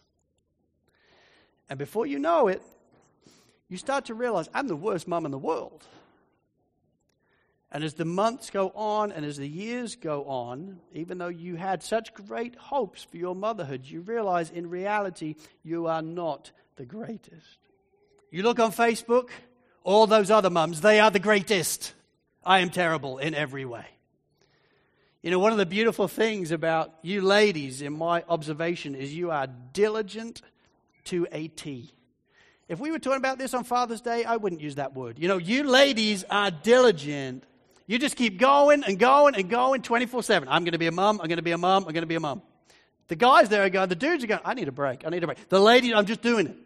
And 1.70 1.78
before 1.78 2.08
you 2.08 2.18
know 2.18 2.48
it, 2.48 2.62
you 3.70 3.78
start 3.78 4.06
to 4.06 4.16
realize 4.16 4.50
I'm 4.54 4.68
the 4.68 4.76
worst 4.76 5.08
mom 5.08 5.26
in 5.26 5.32
the 5.32 5.38
world. 5.38 5.86
And 7.72 7.84
as 7.84 7.96
the 7.96 8.06
months 8.06 8.52
go 8.52 8.72
on 8.76 9.12
and 9.12 9.26
as 9.26 9.38
the 9.38 9.48
years 9.48 9.96
go 9.96 10.26
on, 10.26 10.80
even 10.94 11.18
though 11.18 11.28
you 11.28 11.56
had 11.56 11.82
such 11.82 12.14
great 12.14 12.56
hopes 12.56 13.04
for 13.04 13.18
your 13.18 13.36
motherhood, 13.36 13.86
you 13.86 14.02
realize 14.02 14.52
in 14.52 14.70
reality 14.70 15.36
you 15.64 15.88
are 15.88 16.04
not 16.04 16.52
the 16.76 16.86
greatest. 16.86 17.58
You 18.32 18.44
look 18.44 18.60
on 18.60 18.72
Facebook, 18.72 19.30
all 19.84 20.08
those 20.08 20.32
other 20.32 20.50
mums, 20.50 20.82
they 20.82 21.00
are 21.00 21.12
the 21.12 21.20
greatest. 21.20 21.94
I 22.46 22.60
am 22.60 22.70
terrible 22.70 23.18
in 23.18 23.36
every 23.36 23.66
way. 23.66 23.86
You 25.22 25.32
know, 25.32 25.40
one 25.40 25.54
of 25.54 25.58
the 25.58 25.66
beautiful 25.66 26.10
things 26.10 26.52
about 26.52 26.94
you 27.02 27.22
ladies, 27.22 27.82
in 27.82 27.94
my 27.94 28.24
observation, 28.28 28.94
is 28.94 29.14
you 29.14 29.32
are 29.32 29.48
diligent 29.48 30.42
to 31.06 31.28
a 31.32 31.48
T. 31.48 31.94
If 32.68 32.80
we 32.80 32.92
were 32.92 33.00
talking 33.00 33.20
about 33.20 33.38
this 33.38 33.54
on 33.54 33.64
Father's 33.64 34.02
Day, 34.02 34.26
I 34.26 34.36
wouldn't 34.36 34.62
use 34.62 34.76
that 34.76 34.94
word. 34.94 35.20
You 35.20 35.28
know, 35.28 35.38
you 35.38 35.64
ladies 35.64 36.26
are 36.30 36.52
diligent. 36.52 37.46
You 37.88 38.00
just 38.00 38.16
keep 38.16 38.38
going 38.38 38.84
and 38.84 38.98
going 38.98 39.36
and 39.36 39.50
going 39.50 39.82
24 39.82 40.24
7. 40.24 40.50
I'm 40.50 40.64
going 40.64 40.74
to 40.74 40.78
be 40.78 40.88
a 40.88 40.92
mum, 40.92 41.20
I'm 41.22 41.28
going 41.28 41.38
to 41.38 41.44
be 41.44 41.52
a 41.52 41.58
mum, 41.58 41.86
I'm 41.86 41.94
going 41.94 42.04
to 42.04 42.08
be 42.08 42.16
a 42.16 42.20
mum. 42.20 42.42
The 43.08 43.16
guys 43.16 43.50
there 43.50 43.64
are 43.64 43.70
going, 43.70 43.90
the 43.90 43.96
dudes 43.96 44.24
are 44.24 44.28
going, 44.28 44.42
I 44.44 44.54
need 44.54 44.68
a 44.68 44.72
break, 44.72 45.06
I 45.06 45.10
need 45.10 45.24
a 45.24 45.28
break. 45.28 45.50
The 45.50 45.60
ladies, 45.60 45.94
I'm 45.94 46.06
just 46.06 46.22
doing 46.22 46.48
it. 46.48 46.58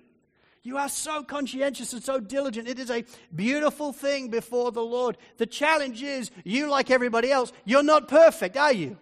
You 0.67 0.77
are 0.79 0.89
so 0.89 1.23
conscientious 1.23 1.93
and 1.93 2.03
so 2.03 2.19
diligent. 2.19 2.67
It 2.67 2.77
is 2.77 2.91
a 2.91 3.05
beautiful 3.33 3.93
thing 3.93 4.27
before 4.27 4.73
the 4.73 4.83
Lord. 4.83 5.15
The 5.37 5.45
challenge 5.45 6.03
is, 6.03 6.29
you, 6.43 6.69
like 6.69 6.91
everybody 6.91 7.31
else, 7.31 7.53
you're 7.63 7.83
not 7.83 8.09
perfect, 8.09 8.57
are 8.57 8.73
you? 8.73 8.97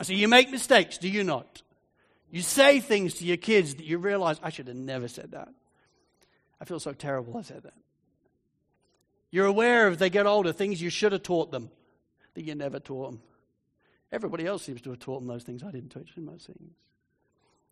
I 0.00 0.04
say, 0.04 0.14
you 0.14 0.26
make 0.26 0.50
mistakes, 0.50 0.96
do 0.96 1.10
you 1.10 1.22
not? 1.22 1.60
You 2.30 2.40
say 2.40 2.80
things 2.80 3.12
to 3.16 3.26
your 3.26 3.36
kids 3.36 3.74
that 3.74 3.84
you 3.84 3.98
realize, 3.98 4.40
I 4.42 4.48
should 4.48 4.68
have 4.68 4.76
never 4.76 5.06
said 5.06 5.32
that. 5.32 5.50
I 6.62 6.64
feel 6.64 6.80
so 6.80 6.94
terrible 6.94 7.36
I 7.36 7.42
said 7.42 7.64
that. 7.64 7.74
You're 9.30 9.44
aware 9.44 9.86
of 9.86 9.98
they 9.98 10.08
get 10.08 10.24
older, 10.24 10.54
things 10.54 10.80
you 10.80 10.88
should 10.88 11.12
have 11.12 11.24
taught 11.24 11.50
them 11.50 11.68
that 12.32 12.42
you 12.42 12.54
never 12.54 12.80
taught 12.80 13.10
them. 13.10 13.20
Everybody 14.10 14.46
else 14.46 14.62
seems 14.62 14.80
to 14.80 14.90
have 14.92 14.98
taught 14.98 15.20
them 15.20 15.28
those 15.28 15.42
things 15.42 15.62
I 15.62 15.72
didn't 15.72 15.90
teach 15.90 16.14
them 16.14 16.24
those 16.24 16.46
things. 16.46 16.72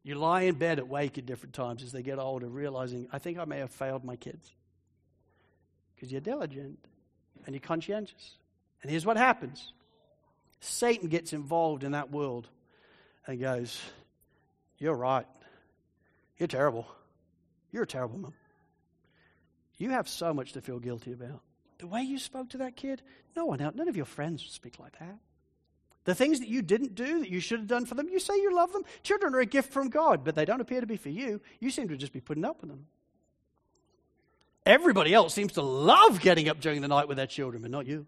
You 0.05 0.17
lie 0.17 0.43
in 0.43 0.57
bed 0.57 0.79
awake 0.79 1.17
at 1.17 1.25
different 1.25 1.55
times 1.55 1.83
as 1.83 1.91
they 1.91 2.03
get 2.03 2.19
older, 2.19 2.47
realizing, 2.47 3.09
I 3.11 3.19
think 3.19 3.39
I 3.39 3.47
may 3.47 3.59
have 3.59 3.71
failed 3.71 4.05
my 4.05 4.17
kids. 4.17 4.53
Because 5.95 6.13
you're 6.13 6.21
diligent 6.21 6.79
and 7.47 7.55
you're 7.55 7.61
conscientious. 7.61 8.37
And 8.83 8.91
here's 8.91 9.07
what 9.07 9.17
happens 9.17 9.73
Satan 10.61 11.09
gets 11.09 11.33
involved 11.33 11.85
in 11.85 11.93
that 11.93 12.11
world 12.11 12.49
and 13.27 13.41
goes, 13.41 13.81
You're 14.79 14.95
right. 14.95 15.27
You're 16.39 16.49
terrible. 16.49 16.87
You're 17.73 17.85
a 17.85 17.87
terrible 17.87 18.19
mom. 18.19 18.35
You 19.79 19.91
have 19.91 20.09
so 20.09 20.35
much 20.35 20.53
to 20.53 20.61
feel 20.61 20.79
guilty 20.79 21.13
about. 21.13 21.41
The 21.79 21.87
way 21.87 22.03
you 22.03 22.19
spoke 22.19 22.51
to 22.51 22.59
that 22.59 22.77
kid, 22.77 23.03
no 23.35 23.47
one 23.47 23.61
else, 23.61 23.75
none 23.75 23.89
of 23.89 23.97
your 23.97 24.05
friends 24.05 24.45
would 24.45 24.53
speak 24.53 24.79
like 24.79 24.99
that. 24.99 25.19
The 26.05 26.15
things 26.15 26.39
that 26.41 26.49
you 26.49 26.61
didn't 26.61 26.95
do 26.95 27.21
that 27.21 27.31
you 27.31 27.41
should 27.41 27.61
have 27.61 27.69
done 27.69 27.87
for 27.87 27.95
them, 27.95 28.09
you 28.09 28.19
say 28.19 28.35
you 28.35 28.55
love 28.55 28.73
them. 28.73 28.85
Children 29.03 29.35
are 29.35 29.41
a 29.41 29.47
gift 29.47 29.73
from 29.73 29.89
God, 29.89 30.23
but 30.23 30.35
they 30.35 30.45
don't 30.45 30.61
appear 30.61 30.81
to 30.81 30.87
be 30.87 30.97
for 30.97 31.09
you. 31.09 31.41
You 31.61 31.71
seem 31.71 31.89
to 31.89 31.97
just 31.97 32.13
be 32.13 32.21
putting 32.21 32.45
up 32.45 32.61
with 32.61 32.71
them. 32.71 32.87
Everybody 34.67 35.15
else 35.15 35.35
seems 35.35 35.53
to 35.53 35.63
love 35.63 36.21
getting 36.21 36.49
up 36.49 36.61
during 36.61 36.83
the 36.83 36.89
night 36.89 37.09
with 37.09 37.17
their 37.17 37.27
children, 37.27 37.63
but 37.63 37.71
not 37.71 37.87
you. 37.87 38.07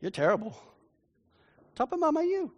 You're 0.00 0.10
terrible. 0.10 0.56
Top 1.74 1.92
of 1.92 2.00
mum 2.00 2.16
are 2.16 2.22
you? 2.22 2.52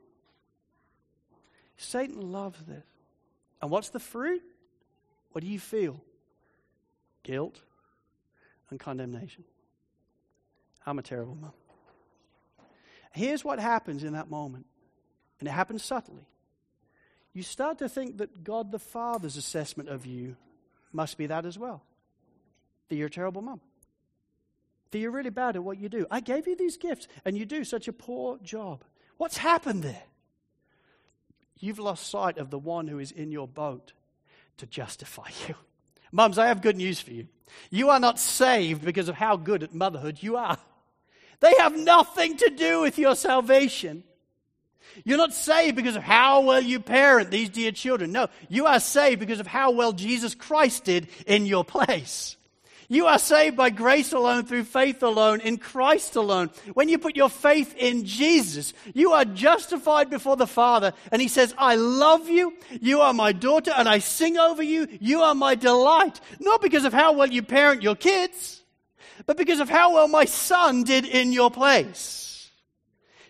Satan 1.77 2.33
loves 2.33 2.59
this. 2.67 2.85
And 3.63 3.71
what's 3.71 3.91
the 3.91 4.01
fruit? 4.01 4.43
What 5.33 5.43
do 5.43 5.49
you 5.49 5.59
feel? 5.59 6.03
Guilt 7.23 7.61
and 8.71 8.81
condemnation. 8.81 9.45
I'm 10.87 10.99
a 10.99 11.03
terrible 11.03 11.37
mum. 11.37 11.53
Here's 13.13 13.45
what 13.45 13.59
happens 13.59 14.05
in 14.05 14.13
that 14.13 14.31
moment, 14.31 14.67
and 15.39 15.49
it 15.49 15.53
happens 15.53 15.85
subtly. 15.85 16.27
You 17.33 17.43
start 17.43 17.79
to 17.79 17.89
think 17.89 18.19
that 18.19 18.45
God 18.45 18.73
the 18.73 18.79
Father's 18.79 19.37
assessment 19.37 19.89
of 19.89 20.07
you 20.07 20.37
must 20.93 21.17
be 21.17 21.27
that 21.27 21.47
as 21.47 21.59
well. 21.59 21.83
That 22.89 22.97
you're 22.97 23.07
a 23.07 23.11
terrible 23.11 23.43
mum. 23.43 23.61
That 24.91 24.99
you're 24.99 25.13
really 25.13 25.31
bad 25.31 25.55
at 25.55 25.63
what 25.63 25.79
you 25.79 25.89
do. 25.89 26.07
I 26.11 26.21
gave 26.21 26.49
you 26.49 26.57
these 26.57 26.77
gifts, 26.77 27.07
and 27.25 27.39
you 27.39 27.47
do 27.47 27.63
such 27.65 27.87
a 27.87 27.93
poor 27.93 28.39
job. 28.39 28.83
What's 29.17 29.37
happened 29.37 29.83
there? 29.83 30.03
You've 31.59 31.79
lost 31.79 32.09
sight 32.09 32.39
of 32.39 32.51
the 32.51 32.59
one 32.59 32.89
who 32.89 32.99
is 32.99 33.13
in 33.13 33.31
your 33.31 33.47
boat 33.47 33.93
to 34.57 34.67
justify 34.67 35.29
you. 35.49 35.55
Mums, 36.13 36.39
I 36.39 36.49
have 36.49 36.63
good 36.63 36.77
news 36.77 37.01
for 37.01 37.13
you. 37.13 37.29
You 37.71 37.91
are 37.91 38.01
not 38.01 38.19
saved 38.19 38.85
because 38.85 39.09
of 39.09 39.15
how 39.15 39.37
good 39.37 39.63
at 39.63 39.75
motherhood 39.75 40.23
you 40.23 40.37
are. 40.37 40.59
They 41.41 41.55
have 41.59 41.77
nothing 41.77 42.37
to 42.37 42.51
do 42.51 42.83
with 42.83 42.99
your 42.99 43.17
salvation. 43.17 44.05
You're 45.05 45.19
not 45.19 45.33
saved 45.33 45.77
because 45.77 45.97
of 45.97 46.03
how 46.03 46.43
well 46.43 46.61
you 46.61 46.81
parent 46.81 47.31
these 47.31 47.49
dear 47.49 47.73
children. 47.73 48.13
No, 48.13 48.29
you 48.49 48.67
are 48.67 48.81
saved 48.81 49.21
because 49.21 49.41
of 49.41 49.47
how 49.47 49.71
well 49.71 49.93
Jesus 49.93 50.35
Christ 50.35 50.85
did 50.85 51.09
in 51.27 51.47
your 51.47 51.65
place. 51.65 52.37
You 52.89 53.07
are 53.07 53.21
saved 53.21 53.57
by 53.57 53.71
grace 53.71 54.13
alone, 54.13 54.47
through 54.47 54.65
faith 54.65 55.05
alone, 55.05 55.41
in 55.43 55.59
Christ 55.59 56.17
alone. 56.17 56.51
When 56.75 56.89
you 56.89 56.99
put 56.99 57.15
your 57.15 57.31
faith 57.31 57.73
in 57.77 58.05
Jesus, 58.05 58.75
you 58.95 59.13
are 59.13 59.25
justified 59.25 60.11
before 60.11 60.35
the 60.35 60.49
Father. 60.49 60.93
And 61.13 61.23
He 61.23 61.29
says, 61.29 61.55
I 61.57 61.77
love 61.77 62.29
you. 62.29 62.53
You 62.81 63.03
are 63.03 63.15
my 63.15 63.31
daughter, 63.31 63.73
and 63.77 63.89
I 63.89 64.01
sing 64.01 64.39
over 64.39 64.63
you. 64.63 64.89
You 65.01 65.23
are 65.23 65.37
my 65.37 65.55
delight. 65.55 66.21
Not 66.41 66.63
because 66.63 66.85
of 66.85 66.93
how 66.93 67.13
well 67.13 67.31
you 67.31 67.45
parent 67.45 67.85
your 67.85 67.95
kids, 67.95 68.60
but 69.27 69.37
because 69.37 69.61
of 69.61 69.69
how 69.69 69.95
well 69.95 70.09
my 70.09 70.25
son 70.25 70.85
did 70.85 71.05
in 71.05 71.33
your 71.33 71.51
place. 71.51 72.51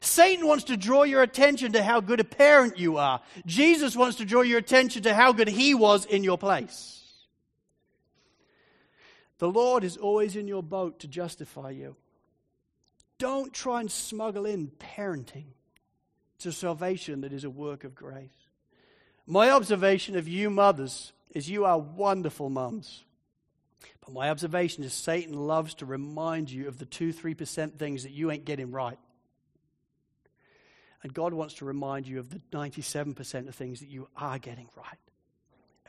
Satan 0.00 0.46
wants 0.46 0.64
to 0.64 0.76
draw 0.76 1.02
your 1.02 1.22
attention 1.22 1.72
to 1.72 1.82
how 1.82 2.00
good 2.00 2.20
a 2.20 2.24
parent 2.24 2.78
you 2.78 2.96
are. 2.96 3.20
Jesus 3.44 3.94
wants 3.94 4.16
to 4.16 4.24
draw 4.24 4.40
your 4.40 4.58
attention 4.58 5.02
to 5.02 5.14
how 5.14 5.32
good 5.32 5.48
he 5.48 5.74
was 5.74 6.06
in 6.06 6.24
your 6.24 6.38
place. 6.38 7.00
The 9.38 9.50
Lord 9.50 9.84
is 9.84 9.96
always 9.96 10.36
in 10.36 10.48
your 10.48 10.62
boat 10.62 11.00
to 11.00 11.08
justify 11.08 11.70
you. 11.70 11.96
Don't 13.18 13.52
try 13.52 13.80
and 13.80 13.90
smuggle 13.90 14.46
in 14.46 14.68
parenting 14.78 15.46
to 16.38 16.52
salvation 16.52 17.20
that 17.20 17.32
is 17.32 17.44
a 17.44 17.50
work 17.50 17.84
of 17.84 17.94
grace. 17.94 18.48
My 19.26 19.50
observation 19.50 20.16
of 20.16 20.26
you 20.26 20.50
mothers 20.50 21.12
is 21.34 21.48
you 21.48 21.64
are 21.64 21.78
wonderful 21.78 22.48
mums. 22.48 23.04
But 24.04 24.14
my 24.14 24.30
observation 24.30 24.84
is 24.84 24.92
Satan 24.92 25.34
loves 25.34 25.74
to 25.74 25.86
remind 25.86 26.50
you 26.50 26.68
of 26.68 26.78
the 26.78 26.86
2 26.86 27.12
3% 27.12 27.78
things 27.78 28.02
that 28.04 28.12
you 28.12 28.30
ain't 28.30 28.44
getting 28.44 28.70
right. 28.70 28.98
And 31.02 31.14
God 31.14 31.32
wants 31.32 31.54
to 31.54 31.64
remind 31.64 32.06
you 32.06 32.18
of 32.18 32.30
the 32.30 32.40
97% 32.52 33.48
of 33.48 33.54
things 33.54 33.80
that 33.80 33.88
you 33.88 34.08
are 34.16 34.38
getting 34.38 34.68
right 34.76 34.98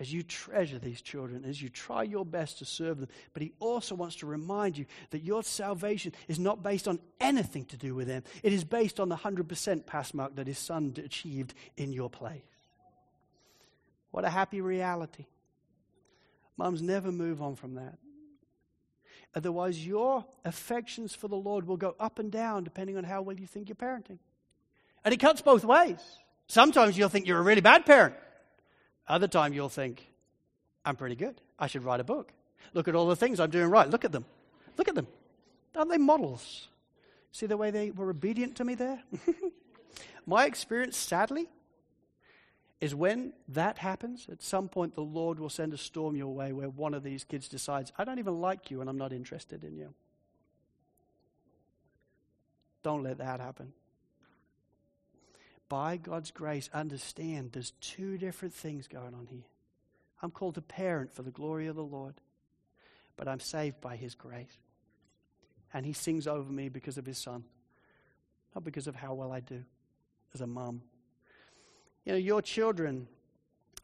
as 0.01 0.11
you 0.11 0.23
treasure 0.23 0.79
these 0.79 0.99
children, 0.99 1.45
as 1.45 1.61
you 1.61 1.69
try 1.69 2.01
your 2.01 2.25
best 2.25 2.57
to 2.57 2.65
serve 2.65 2.99
them. 2.99 3.09
But 3.33 3.43
He 3.43 3.53
also 3.59 3.93
wants 3.93 4.15
to 4.17 4.25
remind 4.25 4.75
you 4.75 4.87
that 5.11 5.21
your 5.21 5.43
salvation 5.43 6.11
is 6.27 6.39
not 6.39 6.63
based 6.63 6.87
on 6.87 6.99
anything 7.19 7.65
to 7.65 7.77
do 7.77 7.93
with 7.93 8.07
them, 8.07 8.23
it 8.41 8.51
is 8.51 8.63
based 8.63 8.99
on 8.99 9.09
the 9.09 9.15
100% 9.15 9.85
pass 9.85 10.13
mark 10.15 10.35
that 10.35 10.47
His 10.47 10.57
Son 10.57 10.93
achieved 10.97 11.53
in 11.77 11.93
your 11.93 12.09
place. 12.09 12.41
What 14.09 14.25
a 14.25 14.29
happy 14.29 14.59
reality. 14.59 15.25
Mums, 16.57 16.81
never 16.81 17.11
move 17.11 17.41
on 17.41 17.55
from 17.55 17.75
that. 17.75 17.97
Otherwise, 19.33 19.85
your 19.85 20.25
affections 20.43 21.15
for 21.15 21.27
the 21.27 21.37
Lord 21.37 21.65
will 21.65 21.77
go 21.77 21.95
up 21.99 22.19
and 22.19 22.31
down 22.31 22.63
depending 22.63 22.97
on 22.97 23.03
how 23.03 23.21
well 23.21 23.39
you 23.39 23.47
think 23.47 23.69
you're 23.69 23.75
parenting. 23.75 24.19
And 25.05 25.13
it 25.13 25.17
cuts 25.17 25.41
both 25.41 25.63
ways. 25.63 25.99
Sometimes 26.47 26.97
you'll 26.97 27.09
think 27.09 27.27
you're 27.27 27.39
a 27.39 27.43
really 27.43 27.61
bad 27.61 27.85
parent. 27.85 28.15
Other 29.07 29.27
time 29.27 29.53
you'll 29.53 29.69
think, 29.69 30.05
I'm 30.85 30.95
pretty 30.95 31.15
good. 31.15 31.39
I 31.57 31.67
should 31.67 31.83
write 31.83 31.99
a 31.99 32.03
book. 32.03 32.33
Look 32.73 32.87
at 32.87 32.95
all 32.95 33.07
the 33.07 33.15
things 33.15 33.39
I'm 33.39 33.49
doing 33.49 33.67
right. 33.69 33.89
Look 33.89 34.05
at 34.05 34.11
them. 34.11 34.25
Look 34.77 34.87
at 34.87 34.95
them. 34.95 35.07
Aren't 35.75 35.91
they 35.91 35.97
models? 35.97 36.67
See 37.31 37.45
the 37.45 37.57
way 37.57 37.71
they 37.71 37.91
were 37.91 38.09
obedient 38.09 38.57
to 38.57 38.65
me 38.65 38.75
there? 38.75 39.01
My 40.25 40.45
experience, 40.45 40.97
sadly, 40.97 41.47
is 42.81 42.93
when 42.93 43.31
that 43.47 43.77
happens, 43.77 44.27
at 44.29 44.41
some 44.41 44.67
point 44.67 44.95
the 44.95 45.01
Lord 45.01 45.39
will 45.39 45.49
send 45.49 45.73
a 45.73 45.77
storm 45.77 46.15
your 46.15 46.33
way 46.33 46.51
where 46.51 46.69
one 46.69 46.93
of 46.93 47.03
these 47.03 47.23
kids 47.23 47.47
decides, 47.47 47.93
I 47.97 48.03
don't 48.03 48.19
even 48.19 48.41
like 48.41 48.69
you 48.69 48.81
and 48.81 48.89
I'm 48.89 48.97
not 48.97 49.13
interested 49.13 49.63
in 49.63 49.77
you. 49.77 49.93
Don't 52.83 53.03
let 53.03 53.19
that 53.19 53.39
happen 53.39 53.73
by 55.71 55.95
God's 55.95 56.31
grace, 56.31 56.69
understand 56.73 57.53
there's 57.53 57.71
two 57.79 58.17
different 58.17 58.53
things 58.53 58.89
going 58.89 59.13
on 59.13 59.25
here. 59.31 59.45
I'm 60.21 60.29
called 60.29 60.57
a 60.57 60.61
parent 60.61 61.13
for 61.13 61.21
the 61.21 61.31
glory 61.31 61.67
of 61.67 61.77
the 61.77 61.81
Lord, 61.81 62.15
but 63.15 63.29
I'm 63.29 63.39
saved 63.39 63.79
by 63.79 63.95
His 63.95 64.13
grace. 64.13 64.57
And 65.73 65.85
He 65.85 65.93
sings 65.93 66.27
over 66.27 66.51
me 66.51 66.67
because 66.67 66.97
of 66.97 67.05
His 67.05 67.19
Son, 67.19 67.45
not 68.53 68.65
because 68.65 68.85
of 68.85 68.97
how 68.97 69.13
well 69.13 69.31
I 69.31 69.39
do 69.39 69.63
as 70.33 70.41
a 70.41 70.45
mum. 70.45 70.81
You 72.05 72.13
know, 72.13 72.17
your 72.17 72.41
children 72.41 73.07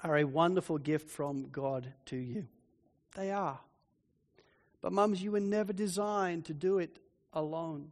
are 0.02 0.18
a 0.18 0.24
wonderful 0.24 0.78
gift 0.78 1.10
from 1.10 1.50
God 1.52 1.92
to 2.08 2.16
you. 2.16 2.48
They 3.16 3.32
are. 3.32 3.60
But, 4.82 4.94
mums, 4.94 5.22
you 5.22 5.32
were 5.32 5.40
never 5.40 5.74
designed 5.74 6.46
to 6.46 6.54
do 6.54 6.80
it 6.80 7.00
alone. 7.34 7.92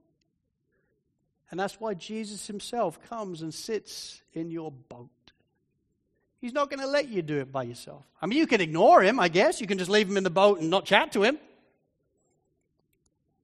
And 1.51 1.59
that's 1.59 1.79
why 1.79 1.93
Jesus 1.93 2.47
himself 2.47 3.01
comes 3.09 3.41
and 3.41 3.53
sits 3.53 4.21
in 4.33 4.51
your 4.51 4.71
boat. 4.71 5.09
He's 6.39 6.53
not 6.53 6.69
going 6.69 6.79
to 6.79 6.87
let 6.87 7.07
you 7.09 7.21
do 7.21 7.39
it 7.39 7.51
by 7.51 7.63
yourself. 7.63 8.03
I 8.21 8.27
mean, 8.27 8.37
you 8.37 8.47
can 8.47 8.61
ignore 8.61 9.01
him, 9.01 9.19
I 9.19 9.29
guess. 9.29 9.61
You 9.61 9.67
can 9.67 9.77
just 9.77 9.89
leave 9.89 10.07
him 10.07 10.17
in 10.17 10.23
the 10.23 10.29
boat 10.29 10.59
and 10.59 10.69
not 10.69 10.85
chat 10.85 11.11
to 11.13 11.23
him. 11.23 11.39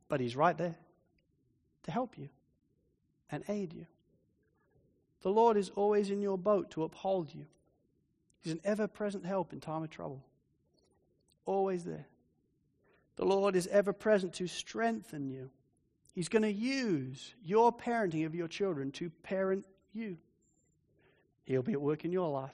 But 0.08 0.20
he's 0.20 0.36
right 0.36 0.58
there 0.58 0.76
to 1.84 1.92
help 1.92 2.18
you 2.18 2.30
and 3.32 3.44
aid 3.48 3.74
you. 3.74 3.88
The 5.22 5.32
Lord 5.32 5.58
is 5.58 5.70
always 5.76 6.10
in 6.10 6.22
your 6.22 6.38
boat 6.38 6.72
to 6.72 6.84
uphold 6.84 7.34
you. 7.34 7.46
He's 8.42 8.54
an 8.54 8.62
ever 8.64 8.88
present 8.88 9.26
help 9.26 9.54
in 9.54 9.60
time 9.60 9.84
of 9.84 9.90
trouble. 9.90 10.24
Always 11.46 11.84
there. 11.84 12.08
The 13.18 13.26
Lord 13.26 13.56
is 13.56 13.68
ever 13.68 13.94
present 13.94 14.34
to 14.34 14.48
strengthen 14.48 15.30
you 15.30 15.52
He's 16.14 16.30
going 16.30 16.44
to 16.44 16.52
use 16.52 17.34
your 17.44 17.72
parenting 17.72 18.26
of 18.26 18.36
your 18.36 18.48
children 18.48 18.92
to 18.94 19.10
parent 19.24 19.66
you. 19.94 20.18
He'll 21.46 21.64
be 21.64 21.74
at 21.74 21.82
work 21.82 22.04
in 22.06 22.12
your 22.12 22.30
life. 22.30 22.52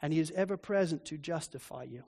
And 0.00 0.12
He 0.12 0.18
is 0.18 0.32
ever 0.32 0.56
present 0.56 1.04
to 1.06 1.18
justify 1.18 1.84
you, 1.84 2.02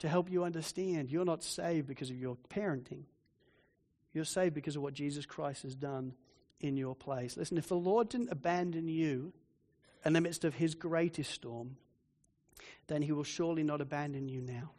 to 0.00 0.08
help 0.08 0.30
you 0.30 0.42
understand 0.42 1.10
you're 1.10 1.24
not 1.24 1.44
saved 1.44 1.86
because 1.86 2.10
of 2.10 2.18
your 2.18 2.36
parenting. 2.50 3.04
You're 4.12 4.24
saved 4.24 4.54
because 4.54 4.74
of 4.74 4.82
what 4.82 4.94
Jesus 4.94 5.24
Christ 5.24 5.62
has 5.62 5.76
done 5.76 6.14
in 6.60 6.76
your 6.76 6.94
place. 6.94 7.36
Listen, 7.36 7.58
if 7.58 7.68
the 7.68 7.76
Lord 7.76 8.08
didn't 8.08 8.30
abandon 8.30 8.88
you 8.88 9.32
in 10.04 10.12
the 10.12 10.20
midst 10.20 10.44
of 10.44 10.54
His 10.54 10.74
greatest 10.74 11.30
storm, 11.30 11.76
then 12.86 13.02
He 13.02 13.12
will 13.12 13.24
surely 13.24 13.62
not 13.62 13.80
abandon 13.80 14.28
you 14.28 14.40
now. 14.40 14.70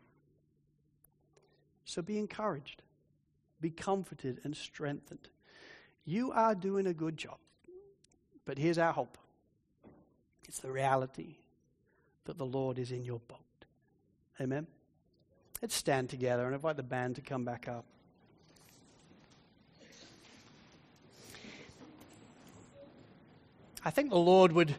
So 1.85 2.01
be 2.01 2.17
encouraged. 2.17 2.81
Be 3.61 3.69
comforted 3.69 4.39
and 4.43 4.55
strengthened. 4.55 5.29
You 6.05 6.31
are 6.31 6.55
doing 6.55 6.87
a 6.87 6.93
good 6.93 7.17
job. 7.17 7.37
But 8.45 8.57
here's 8.57 8.77
our 8.77 8.93
hope 8.93 9.17
it's 10.47 10.59
the 10.59 10.71
reality 10.71 11.35
that 12.25 12.37
the 12.37 12.45
Lord 12.45 12.79
is 12.79 12.91
in 12.91 13.03
your 13.03 13.19
boat. 13.27 13.39
Amen? 14.41 14.67
Let's 15.61 15.75
stand 15.75 16.09
together 16.09 16.45
and 16.45 16.55
invite 16.55 16.77
the 16.77 16.83
band 16.83 17.15
to 17.15 17.21
come 17.21 17.43
back 17.43 17.67
up. 17.67 17.85
I 23.89 23.91
think 23.91 24.11
the 24.11 24.17
Lord 24.17 24.51
would 24.51 24.75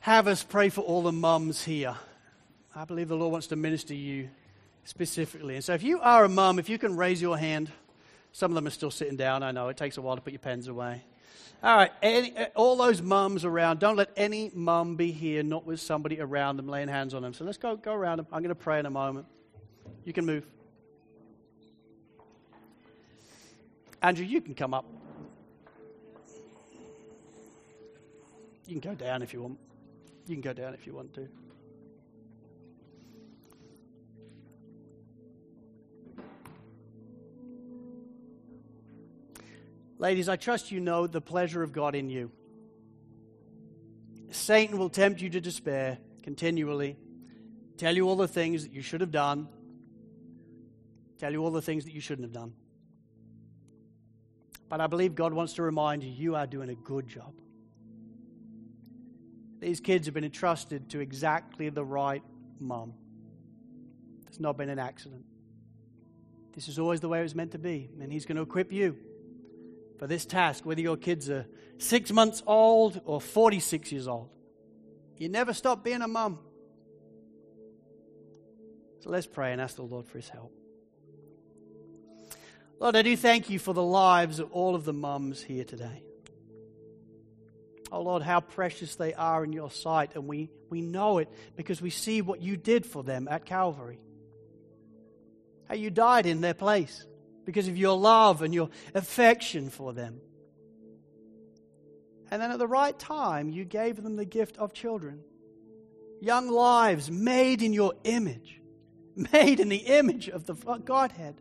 have 0.00 0.28
us 0.28 0.42
pray 0.42 0.68
for 0.68 0.82
all 0.82 1.00
the 1.00 1.12
mums 1.12 1.64
here. 1.64 1.96
I 2.76 2.84
believe 2.84 3.08
the 3.08 3.16
Lord 3.16 3.32
wants 3.32 3.46
to 3.46 3.56
minister 3.56 3.94
you 3.94 4.28
specifically. 4.84 5.54
And 5.54 5.64
so 5.64 5.72
if 5.72 5.82
you 5.82 5.98
are 6.00 6.26
a 6.26 6.28
mum, 6.28 6.58
if 6.58 6.68
you 6.68 6.76
can 6.76 6.94
raise 6.94 7.22
your 7.22 7.38
hand, 7.38 7.72
some 8.32 8.50
of 8.50 8.54
them 8.54 8.66
are 8.66 8.70
still 8.70 8.90
sitting 8.90 9.16
down. 9.16 9.42
I 9.42 9.52
know 9.52 9.68
it 9.68 9.78
takes 9.78 9.96
a 9.96 10.02
while 10.02 10.14
to 10.14 10.20
put 10.20 10.34
your 10.34 10.40
pens 10.40 10.68
away. 10.68 11.02
All 11.62 11.74
right, 11.74 11.90
any, 12.02 12.36
eh, 12.36 12.48
all 12.54 12.76
those 12.76 13.00
mums 13.00 13.46
around, 13.46 13.78
don't 13.78 13.96
let 13.96 14.10
any 14.14 14.50
mum 14.52 14.96
be 14.96 15.10
here 15.10 15.42
not 15.42 15.64
with 15.64 15.80
somebody 15.80 16.20
around 16.20 16.58
them 16.58 16.68
laying 16.68 16.88
hands 16.88 17.14
on 17.14 17.22
them. 17.22 17.32
So 17.32 17.46
let's 17.46 17.56
go, 17.56 17.76
go 17.76 17.94
around 17.94 18.18
them. 18.18 18.26
I'm 18.30 18.42
going 18.42 18.50
to 18.50 18.54
pray 18.54 18.78
in 18.78 18.84
a 18.84 18.90
moment. 18.90 19.24
You 20.04 20.12
can 20.12 20.26
move. 20.26 20.44
Andrew, 24.02 24.26
you 24.26 24.42
can 24.42 24.54
come 24.54 24.74
up. 24.74 24.84
You 28.70 28.80
can 28.80 28.88
go 28.92 28.94
down 28.94 29.20
if 29.22 29.32
you 29.32 29.42
want. 29.42 29.58
You 30.28 30.36
can 30.36 30.42
go 30.42 30.52
down 30.52 30.74
if 30.74 30.86
you 30.86 30.94
want 30.94 31.12
to. 31.14 31.28
Ladies, 39.98 40.28
I 40.28 40.36
trust 40.36 40.70
you 40.70 40.78
know 40.78 41.08
the 41.08 41.20
pleasure 41.20 41.64
of 41.64 41.72
God 41.72 41.96
in 41.96 42.10
you. 42.10 42.30
Satan 44.30 44.78
will 44.78 44.88
tempt 44.88 45.20
you 45.20 45.30
to 45.30 45.40
despair 45.40 45.98
continually, 46.22 46.96
tell 47.76 47.96
you 47.96 48.08
all 48.08 48.14
the 48.14 48.28
things 48.28 48.62
that 48.62 48.72
you 48.72 48.82
should 48.82 49.00
have 49.00 49.10
done, 49.10 49.48
tell 51.18 51.32
you 51.32 51.42
all 51.42 51.50
the 51.50 51.60
things 51.60 51.86
that 51.86 51.92
you 51.92 52.00
shouldn't 52.00 52.24
have 52.24 52.32
done. 52.32 52.52
But 54.68 54.80
I 54.80 54.86
believe 54.86 55.16
God 55.16 55.32
wants 55.32 55.54
to 55.54 55.64
remind 55.64 56.04
you 56.04 56.10
you 56.12 56.36
are 56.36 56.46
doing 56.46 56.70
a 56.70 56.76
good 56.76 57.08
job. 57.08 57.34
These 59.60 59.80
kids 59.80 60.06
have 60.06 60.14
been 60.14 60.24
entrusted 60.24 60.90
to 60.90 61.00
exactly 61.00 61.68
the 61.68 61.84
right 61.84 62.22
mom. 62.58 62.94
There's 64.24 64.40
not 64.40 64.56
been 64.56 64.70
an 64.70 64.78
accident. 64.78 65.24
This 66.54 66.66
is 66.66 66.78
always 66.78 67.00
the 67.00 67.08
way 67.08 67.20
it 67.20 67.22
was 67.22 67.34
meant 67.34 67.52
to 67.52 67.58
be, 67.58 67.90
and 68.00 68.10
He's 68.10 68.24
going 68.24 68.36
to 68.36 68.42
equip 68.42 68.72
you 68.72 68.96
for 69.98 70.06
this 70.06 70.24
task, 70.24 70.64
whether 70.64 70.80
your 70.80 70.96
kids 70.96 71.28
are 71.28 71.46
six 71.78 72.10
months 72.10 72.42
old 72.46 73.02
or 73.04 73.20
46 73.20 73.92
years 73.92 74.08
old. 74.08 74.30
You 75.18 75.28
never 75.28 75.52
stop 75.52 75.84
being 75.84 76.00
a 76.00 76.08
mum. 76.08 76.38
So 79.00 79.10
let's 79.10 79.26
pray 79.26 79.52
and 79.52 79.60
ask 79.60 79.76
the 79.76 79.82
Lord 79.82 80.06
for 80.06 80.16
his 80.16 80.28
help. 80.28 80.52
Lord, 82.78 82.96
I 82.96 83.02
do 83.02 83.14
thank 83.14 83.50
you 83.50 83.58
for 83.58 83.74
the 83.74 83.82
lives 83.82 84.38
of 84.38 84.50
all 84.52 84.74
of 84.74 84.86
the 84.86 84.94
mums 84.94 85.42
here 85.42 85.64
today. 85.64 86.02
Oh 87.92 88.02
Lord, 88.02 88.22
how 88.22 88.40
precious 88.40 88.96
they 88.96 89.14
are 89.14 89.42
in 89.42 89.52
your 89.52 89.70
sight, 89.70 90.14
and 90.14 90.26
we, 90.28 90.50
we 90.68 90.80
know 90.80 91.18
it 91.18 91.28
because 91.56 91.82
we 91.82 91.90
see 91.90 92.22
what 92.22 92.40
you 92.40 92.56
did 92.56 92.86
for 92.86 93.02
them 93.02 93.26
at 93.28 93.44
Calvary. 93.44 93.98
How 95.68 95.74
you 95.74 95.90
died 95.90 96.26
in 96.26 96.40
their 96.40 96.54
place 96.54 97.04
because 97.44 97.68
of 97.68 97.76
your 97.76 97.96
love 97.96 98.42
and 98.42 98.54
your 98.54 98.70
affection 98.94 99.70
for 99.70 99.92
them. 99.92 100.20
And 102.30 102.40
then 102.40 102.52
at 102.52 102.58
the 102.58 102.66
right 102.66 102.96
time, 102.96 103.48
you 103.48 103.64
gave 103.64 104.00
them 104.00 104.16
the 104.16 104.24
gift 104.24 104.56
of 104.56 104.72
children. 104.72 105.20
Young 106.20 106.48
lives 106.48 107.10
made 107.10 107.62
in 107.62 107.72
your 107.72 107.94
image, 108.04 108.60
made 109.32 109.58
in 109.58 109.68
the 109.68 109.78
image 109.78 110.28
of 110.28 110.46
the 110.46 110.54
Godhead, 110.54 111.40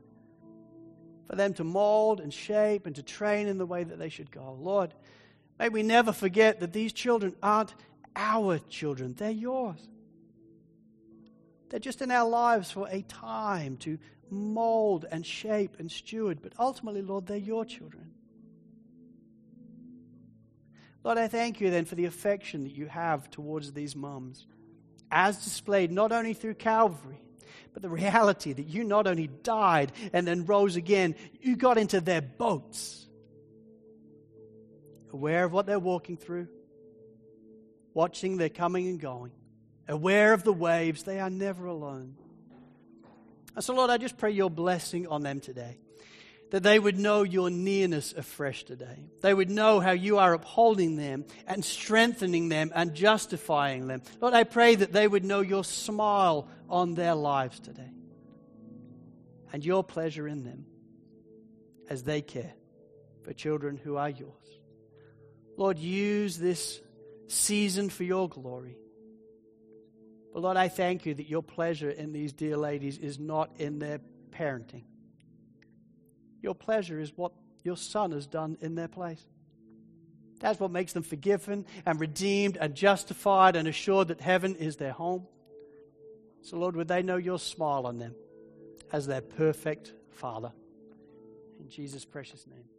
for 1.29 1.35
them 1.35 1.53
to 1.55 1.63
mold 1.63 2.19
and 2.19 2.33
shape 2.33 2.87
and 2.87 2.95
to 2.95 3.03
train 3.03 3.47
in 3.47 3.59
the 3.59 3.67
way 3.67 3.83
that 3.83 3.99
they 3.99 4.09
should 4.09 4.31
go. 4.31 4.57
Lord, 4.59 4.95
may 5.59 5.69
we 5.69 5.83
never 5.83 6.11
forget 6.11 6.61
that 6.61 6.73
these 6.73 6.93
children 6.93 7.35
aren't 7.43 7.75
our 8.15 8.57
children, 8.57 9.13
they're 9.13 9.29
yours. 9.29 9.87
They're 11.69 11.79
just 11.79 12.01
in 12.01 12.09
our 12.09 12.27
lives 12.27 12.71
for 12.71 12.87
a 12.89 13.01
time 13.03 13.77
to 13.77 13.99
mold 14.31 15.05
and 15.11 15.25
shape 15.25 15.75
and 15.79 15.91
steward. 15.91 16.41
But 16.41 16.53
ultimately, 16.57 17.01
Lord, 17.01 17.27
they're 17.27 17.37
your 17.37 17.65
children. 17.65 18.11
Lord, 21.03 21.17
I 21.17 21.27
thank 21.27 21.61
you 21.61 21.69
then 21.69 21.85
for 21.85 21.95
the 21.95 22.05
affection 22.05 22.63
that 22.63 22.75
you 22.75 22.87
have 22.87 23.29
towards 23.29 23.71
these 23.71 23.95
mums, 23.95 24.45
as 25.11 25.43
displayed 25.43 25.91
not 25.91 26.11
only 26.11 26.33
through 26.33 26.55
Calvary, 26.55 27.21
but 27.73 27.81
the 27.81 27.89
reality 27.89 28.51
that 28.51 28.67
you 28.67 28.83
not 28.83 29.07
only 29.07 29.27
died 29.27 29.91
and 30.11 30.27
then 30.27 30.45
rose 30.45 30.75
again, 30.75 31.15
you 31.39 31.55
got 31.55 31.77
into 31.77 32.01
their 32.01 32.21
boats, 32.21 33.07
aware 35.11 35.45
of 35.45 35.51
what 35.51 35.65
they're 35.65 35.79
walking 35.79 36.17
through, 36.17 36.47
watching 37.93 38.37
their 38.37 38.49
coming 38.49 38.87
and 38.87 38.99
going, 38.99 39.31
aware 39.87 40.33
of 40.33 40.43
the 40.43 40.53
waves. 40.53 41.03
They 41.03 41.19
are 41.19 41.29
never 41.29 41.65
alone. 41.65 42.15
And 43.55 43.63
so, 43.63 43.73
Lord, 43.73 43.89
I 43.89 43.97
just 43.97 44.17
pray 44.17 44.31
your 44.31 44.49
blessing 44.49 45.07
on 45.07 45.23
them 45.23 45.39
today. 45.39 45.79
That 46.51 46.63
they 46.63 46.79
would 46.79 46.97
know 46.97 47.21
your 47.21 47.51
nearness 47.51 48.11
afresh 48.13 48.63
today. 48.63 49.05
They 49.21 49.33
would 49.35 49.51
know 49.51 49.79
how 49.79 49.91
you 49.91 50.17
are 50.17 50.33
upholding 50.33 50.95
them 50.95 51.25
and 51.45 51.63
strengthening 51.63 52.49
them 52.49 52.71
and 52.73 52.95
justifying 52.95 53.85
them. 53.85 54.01
Lord, 54.19 54.33
I 54.33 54.45
pray 54.45 54.73
that 54.73 54.91
they 54.91 55.07
would 55.07 55.23
know 55.23 55.41
your 55.41 55.63
smile 55.63 56.47
on 56.67 56.95
their 56.95 57.13
lives 57.13 57.59
today 57.59 57.91
and 59.53 59.63
your 59.63 59.83
pleasure 59.83 60.27
in 60.27 60.43
them 60.43 60.65
as 61.87 62.03
they 62.03 62.21
care 62.21 62.53
for 63.23 63.33
children 63.33 63.77
who 63.77 63.97
are 63.97 64.09
yours. 64.09 64.58
Lord, 65.59 65.77
use 65.77 66.37
this 66.37 66.79
season 67.27 67.89
for 67.89 68.05
your 68.05 68.29
glory. 68.29 68.77
But 70.33 70.43
Lord, 70.43 70.55
I 70.55 70.69
thank 70.69 71.05
you 71.05 71.13
that 71.13 71.27
your 71.27 71.43
pleasure 71.43 71.89
in 71.89 72.13
these 72.13 72.31
dear 72.31 72.55
ladies 72.55 72.97
is 72.97 73.19
not 73.19 73.51
in 73.57 73.77
their 73.77 73.99
parenting. 74.31 74.83
Your 76.41 76.55
pleasure 76.55 76.97
is 76.97 77.11
what 77.13 77.33
your 77.61 77.75
son 77.75 78.13
has 78.13 78.25
done 78.25 78.57
in 78.61 78.75
their 78.75 78.87
place. 78.87 79.21
That's 80.39 80.61
what 80.61 80.71
makes 80.71 80.93
them 80.93 81.03
forgiven 81.03 81.65
and 81.85 81.99
redeemed 81.99 82.55
and 82.55 82.73
justified 82.73 83.57
and 83.57 83.67
assured 83.67 84.07
that 84.07 84.21
heaven 84.21 84.55
is 84.55 84.77
their 84.77 84.93
home. 84.93 85.27
So, 86.41 86.55
Lord, 86.55 86.77
would 86.77 86.87
they 86.87 87.03
know 87.03 87.17
your 87.17 87.37
smile 87.37 87.85
on 87.85 87.97
them 87.97 88.15
as 88.93 89.07
their 89.07 89.19
perfect 89.19 89.91
Father? 90.11 90.53
In 91.59 91.67
Jesus' 91.67 92.05
precious 92.05 92.47
name. 92.47 92.78